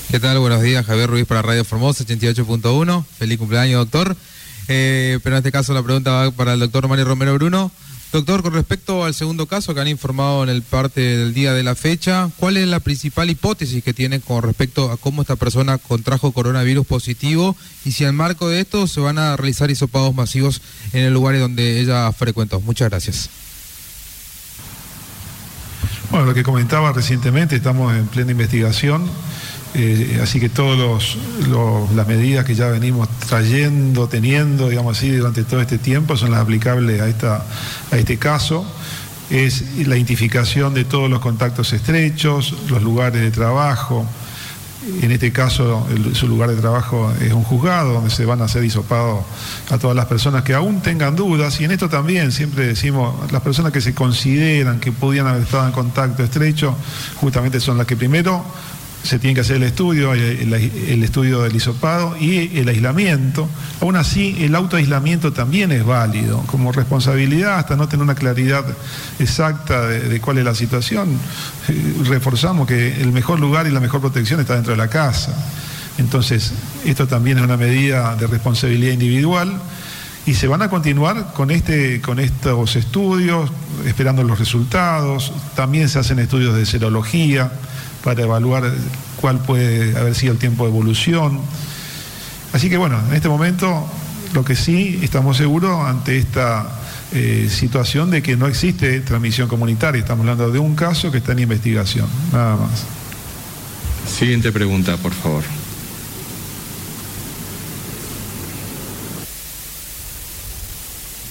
[0.09, 0.39] ¿Qué tal?
[0.39, 3.05] Buenos días, Javier Ruiz para Radio Formosa 88.1.
[3.19, 4.15] Feliz cumpleaños, doctor.
[4.67, 7.71] Eh, pero en este caso la pregunta va para el doctor Mario Romero Bruno.
[8.13, 11.61] Doctor, con respecto al segundo caso que han informado en el parte del día de
[11.61, 15.77] la fecha, ¿cuál es la principal hipótesis que tienen con respecto a cómo esta persona
[15.77, 20.61] contrajo coronavirus positivo y si al marco de esto se van a realizar hisopados masivos
[20.93, 22.61] en el lugar donde ella frecuentó?
[22.61, 23.29] Muchas gracias.
[26.09, 29.05] Bueno, lo que comentaba recientemente, estamos en plena investigación.
[29.79, 31.17] Eh, así que todas
[31.95, 36.41] las medidas que ya venimos trayendo, teniendo, digamos así, durante todo este tiempo son las
[36.41, 37.45] aplicables a, esta,
[37.91, 38.65] a este caso.
[39.29, 44.03] Es la identificación de todos los contactos estrechos, los lugares de trabajo.
[45.01, 48.63] En este caso, su lugar de trabajo es un juzgado donde se van a hacer
[48.63, 49.25] hisopados
[49.69, 51.59] a todas las personas que aún tengan dudas.
[51.61, 55.67] Y en esto también siempre decimos, las personas que se consideran que podían haber estado
[55.67, 56.73] en contacto estrecho,
[57.17, 58.43] justamente son las que primero
[59.03, 63.47] se tiene que hacer el estudio, el, estudio del hisopado y el aislamiento.
[63.81, 68.65] Aún así, el autoaislamiento también es válido, como responsabilidad hasta no tener una claridad
[69.19, 71.17] exacta de, cuál es la situación.
[71.69, 75.33] Eh, reforzamos que el mejor lugar y la mejor protección está dentro de la casa.
[75.97, 76.53] Entonces,
[76.85, 79.59] esto también es una medida de responsabilidad individual
[80.25, 83.49] y se van a continuar con, este, con estos estudios,
[83.85, 85.31] esperando los resultados.
[85.55, 87.49] También se hacen estudios de serología
[88.07, 88.63] para evaluar
[89.19, 91.41] cuál puede haber sido el tiempo de evolución.
[92.53, 93.85] Así que bueno, en este momento
[94.31, 96.69] lo que sí estamos seguros ante esta
[97.11, 99.99] eh, situación de que no existe transmisión comunitaria.
[99.99, 102.85] Estamos hablando de un caso que está en investigación, nada más.
[104.09, 105.43] Siguiente pregunta, por favor.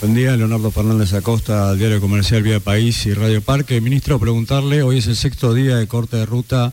[0.06, 3.80] Buen día, Leonardo Fernández Acosta, Diario Comercial Vía País y Radio Parque.
[3.80, 6.72] Ministro, preguntarle, hoy es el sexto día de corte de ruta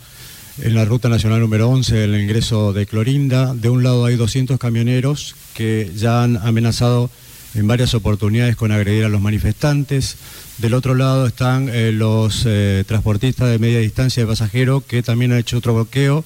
[0.62, 3.56] en la ruta nacional número 11, el ingreso de Clorinda.
[3.56, 7.10] De un lado hay 200 camioneros que ya han amenazado
[7.56, 10.16] en varias oportunidades con agredir a los manifestantes.
[10.60, 15.32] Del otro lado están eh, los eh, transportistas de media distancia de pasajeros que también
[15.32, 16.24] han hecho otro bloqueo,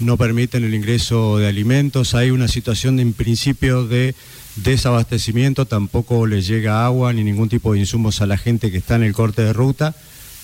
[0.00, 2.14] no permiten el ingreso de alimentos.
[2.14, 4.14] Hay una situación en principio de
[4.56, 8.96] desabastecimiento, tampoco les llega agua ni ningún tipo de insumos a la gente que está
[8.96, 9.94] en el corte de ruta.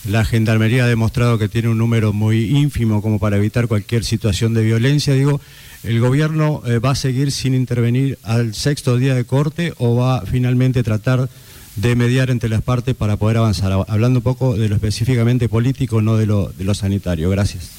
[0.07, 4.55] La Gendarmería ha demostrado que tiene un número muy ínfimo como para evitar cualquier situación
[4.55, 5.13] de violencia.
[5.13, 5.41] Digo,
[5.83, 10.23] ¿el gobierno eh, va a seguir sin intervenir al sexto día de corte o va
[10.23, 11.29] finalmente tratar
[11.77, 13.73] de mediar entre las partes para poder avanzar?
[13.89, 17.29] Hablando un poco de lo específicamente político, no de lo, de lo sanitario.
[17.29, 17.71] Gracias.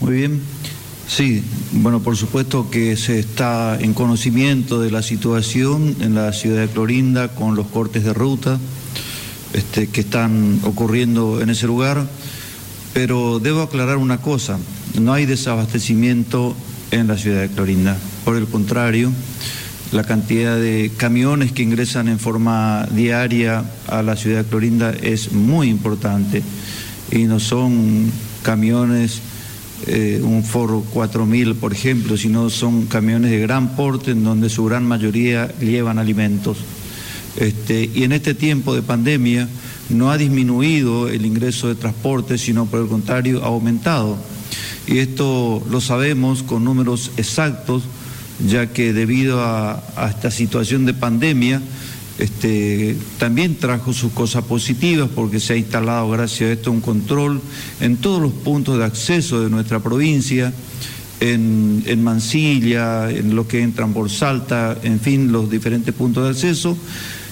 [0.00, 0.42] Muy bien.
[1.08, 1.42] Sí,
[1.72, 6.68] bueno, por supuesto que se está en conocimiento de la situación en la ciudad de
[6.68, 8.58] Clorinda con los cortes de ruta
[9.54, 12.06] este, que están ocurriendo en ese lugar,
[12.92, 14.58] pero debo aclarar una cosa,
[15.00, 16.54] no hay desabastecimiento
[16.90, 17.96] en la ciudad de Clorinda,
[18.26, 19.10] por el contrario,
[19.92, 25.32] la cantidad de camiones que ingresan en forma diaria a la ciudad de Clorinda es
[25.32, 26.42] muy importante
[27.10, 29.22] y no son camiones
[29.86, 34.64] eh, un Foro 4000, por ejemplo, sino son camiones de gran porte en donde su
[34.64, 36.58] gran mayoría llevan alimentos.
[37.36, 39.48] Este, y en este tiempo de pandemia
[39.90, 44.18] no ha disminuido el ingreso de transporte, sino por el contrario ha aumentado.
[44.86, 47.84] Y esto lo sabemos con números exactos,
[48.46, 51.62] ya que debido a esta situación de pandemia,
[52.18, 57.40] este, también trajo sus cosas positivas porque se ha instalado gracias a esto un control
[57.80, 60.52] en todos los puntos de acceso de nuestra provincia,
[61.20, 66.30] en, en Mansilla, en lo que entran por Salta, en fin, los diferentes puntos de
[66.30, 66.76] acceso,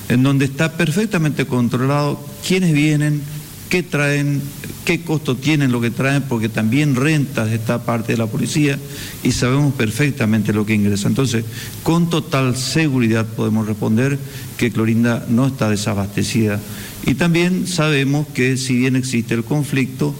[0.08, 3.22] en donde está perfectamente controlado quiénes vienen,
[3.68, 4.40] qué traen,
[4.84, 8.78] qué costo tienen lo que traen, porque también rentas esta parte de la policía
[9.22, 11.08] y sabemos perfectamente lo que ingresa.
[11.08, 11.44] Entonces,
[11.82, 14.18] con total seguridad podemos responder
[14.56, 16.60] que Clorinda no está desabastecida.
[17.04, 20.14] Y también sabemos que si bien existe el conflicto,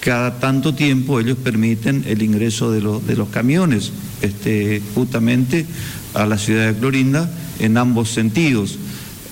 [0.00, 5.66] cada tanto tiempo ellos permiten el ingreso de, de los camiones este, justamente
[6.14, 8.78] a la ciudad de Clorinda en ambos sentidos.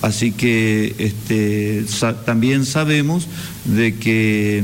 [0.05, 1.83] Así que este,
[2.25, 3.27] también sabemos
[3.65, 4.63] de que,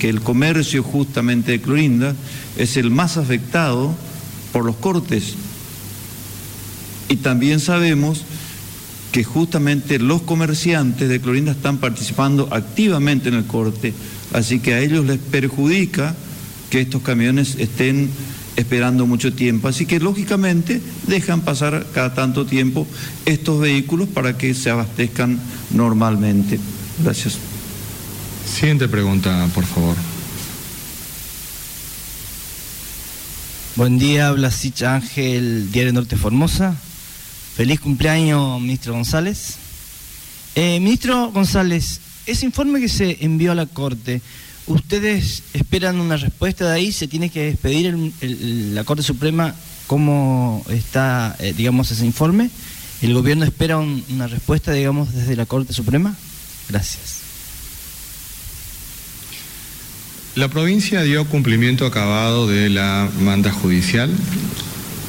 [0.00, 2.14] el comercio justamente de Clorinda
[2.58, 3.94] es el más afectado
[4.52, 5.36] por los cortes.
[7.08, 8.24] Y también sabemos
[9.10, 13.94] que justamente los comerciantes de Clorinda están participando activamente en el corte
[14.34, 16.14] Así que a ellos les perjudica
[16.68, 18.10] que estos camiones estén
[18.56, 19.68] esperando mucho tiempo.
[19.68, 22.86] Así que lógicamente dejan pasar cada tanto tiempo
[23.24, 25.38] estos vehículos para que se abastezcan
[25.70, 26.58] normalmente.
[27.02, 27.38] Gracias.
[28.46, 29.96] Siguiente pregunta, por favor.
[33.74, 36.76] Buen día, habla Sicha Ángel, Diario Norte Formosa.
[37.56, 39.56] Feliz cumpleaños, ministro González.
[40.54, 44.20] Eh, ministro González, ese informe que se envió a la Corte,
[44.66, 46.92] ¿ustedes esperan una respuesta de ahí?
[46.92, 49.54] ¿Se tiene que despedir la Corte Suprema
[49.86, 52.50] cómo está, eh, digamos, ese informe?
[53.00, 56.14] ¿El gobierno espera una respuesta, digamos, desde la Corte Suprema?
[56.68, 57.20] Gracias.
[60.34, 64.10] La provincia dio cumplimiento acabado de la manda judicial,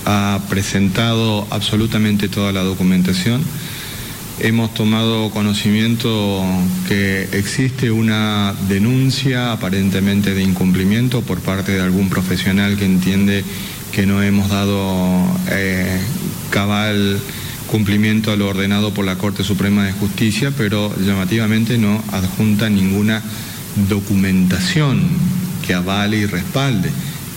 [0.06, 3.42] ha presentado absolutamente toda la documentación
[4.40, 6.44] Hemos tomado conocimiento
[6.88, 13.46] que existe una denuncia aparentemente de incumplimiento por parte de algún profesional que entiende
[13.92, 16.00] que no hemos dado eh,
[16.50, 17.20] cabal
[17.68, 23.22] cumplimiento a lo ordenado por la Corte Suprema de Justicia, pero llamativamente no adjunta ninguna
[23.88, 25.10] documentación
[25.66, 26.90] que avale y respalde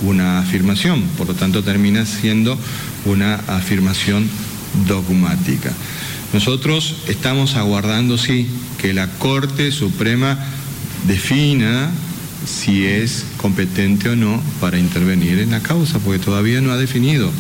[0.03, 2.59] una afirmación, por lo tanto termina siendo
[3.05, 4.29] una afirmación
[4.89, 5.73] dogmática.
[6.33, 8.47] Nosotros estamos aguardando, sí,
[8.79, 10.39] que la Corte Suprema
[11.07, 11.91] defina
[12.47, 17.31] si es competente o no para intervenir en la causa, porque todavía no ha definido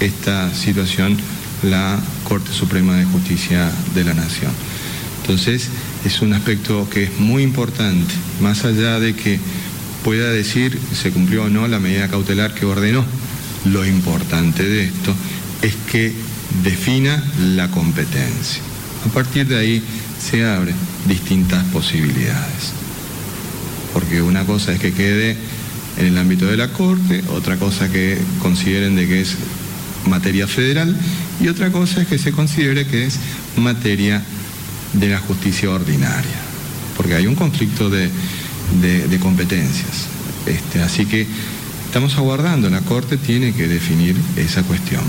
[0.00, 1.16] esta situación
[1.62, 4.52] la Corte Suprema de Justicia de la Nación.
[5.22, 5.68] Entonces,
[6.04, 9.40] es un aspecto que es muy importante, más allá de que
[10.04, 13.04] pueda decir se cumplió o no la medida cautelar que ordenó.
[13.64, 15.12] Lo importante de esto
[15.62, 16.12] es que
[16.62, 18.62] defina la competencia.
[19.06, 19.82] A partir de ahí
[20.18, 20.74] se abren
[21.06, 22.72] distintas posibilidades.
[23.92, 25.36] Porque una cosa es que quede
[25.98, 29.36] en el ámbito de la Corte, otra cosa que consideren de que es
[30.06, 30.96] materia federal
[31.40, 33.18] y otra cosa es que se considere que es
[33.56, 34.22] materia
[34.92, 36.36] de la justicia ordinaria,
[36.96, 38.10] porque hay un conflicto de,
[39.20, 40.06] competencias.
[40.46, 41.26] Este, así que
[41.86, 45.02] estamos aguardando, la Corte tiene que definir esa cuestión.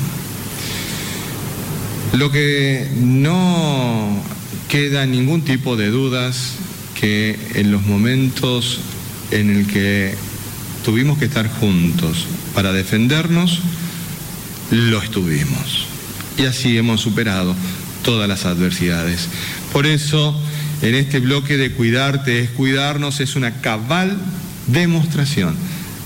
[2.13, 4.23] Lo que no
[4.69, 6.53] queda ningún tipo de dudas
[6.99, 8.79] que en los momentos
[9.31, 10.15] en el que
[10.83, 13.59] tuvimos que estar juntos para defendernos,
[14.71, 15.85] lo estuvimos.
[16.37, 17.55] Y así hemos superado
[18.03, 19.27] todas las adversidades.
[19.73, 20.39] Por eso,
[20.81, 24.17] en este bloque de cuidarte es cuidarnos es una cabal
[24.67, 25.55] demostración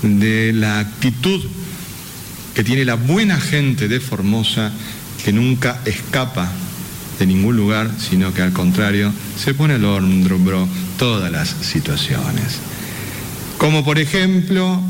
[0.02, 1.40] de la actitud
[2.54, 4.72] que tiene la buena gente de Formosa
[5.24, 6.50] que nunca escapa
[7.18, 10.68] de ningún lugar, sino que al contrario se pone al hombro
[10.98, 12.58] todas las situaciones.
[13.58, 14.80] Como por ejemplo,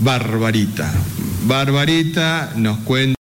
[0.00, 0.92] Barbarita.
[1.46, 3.14] Barbarita nos cuenta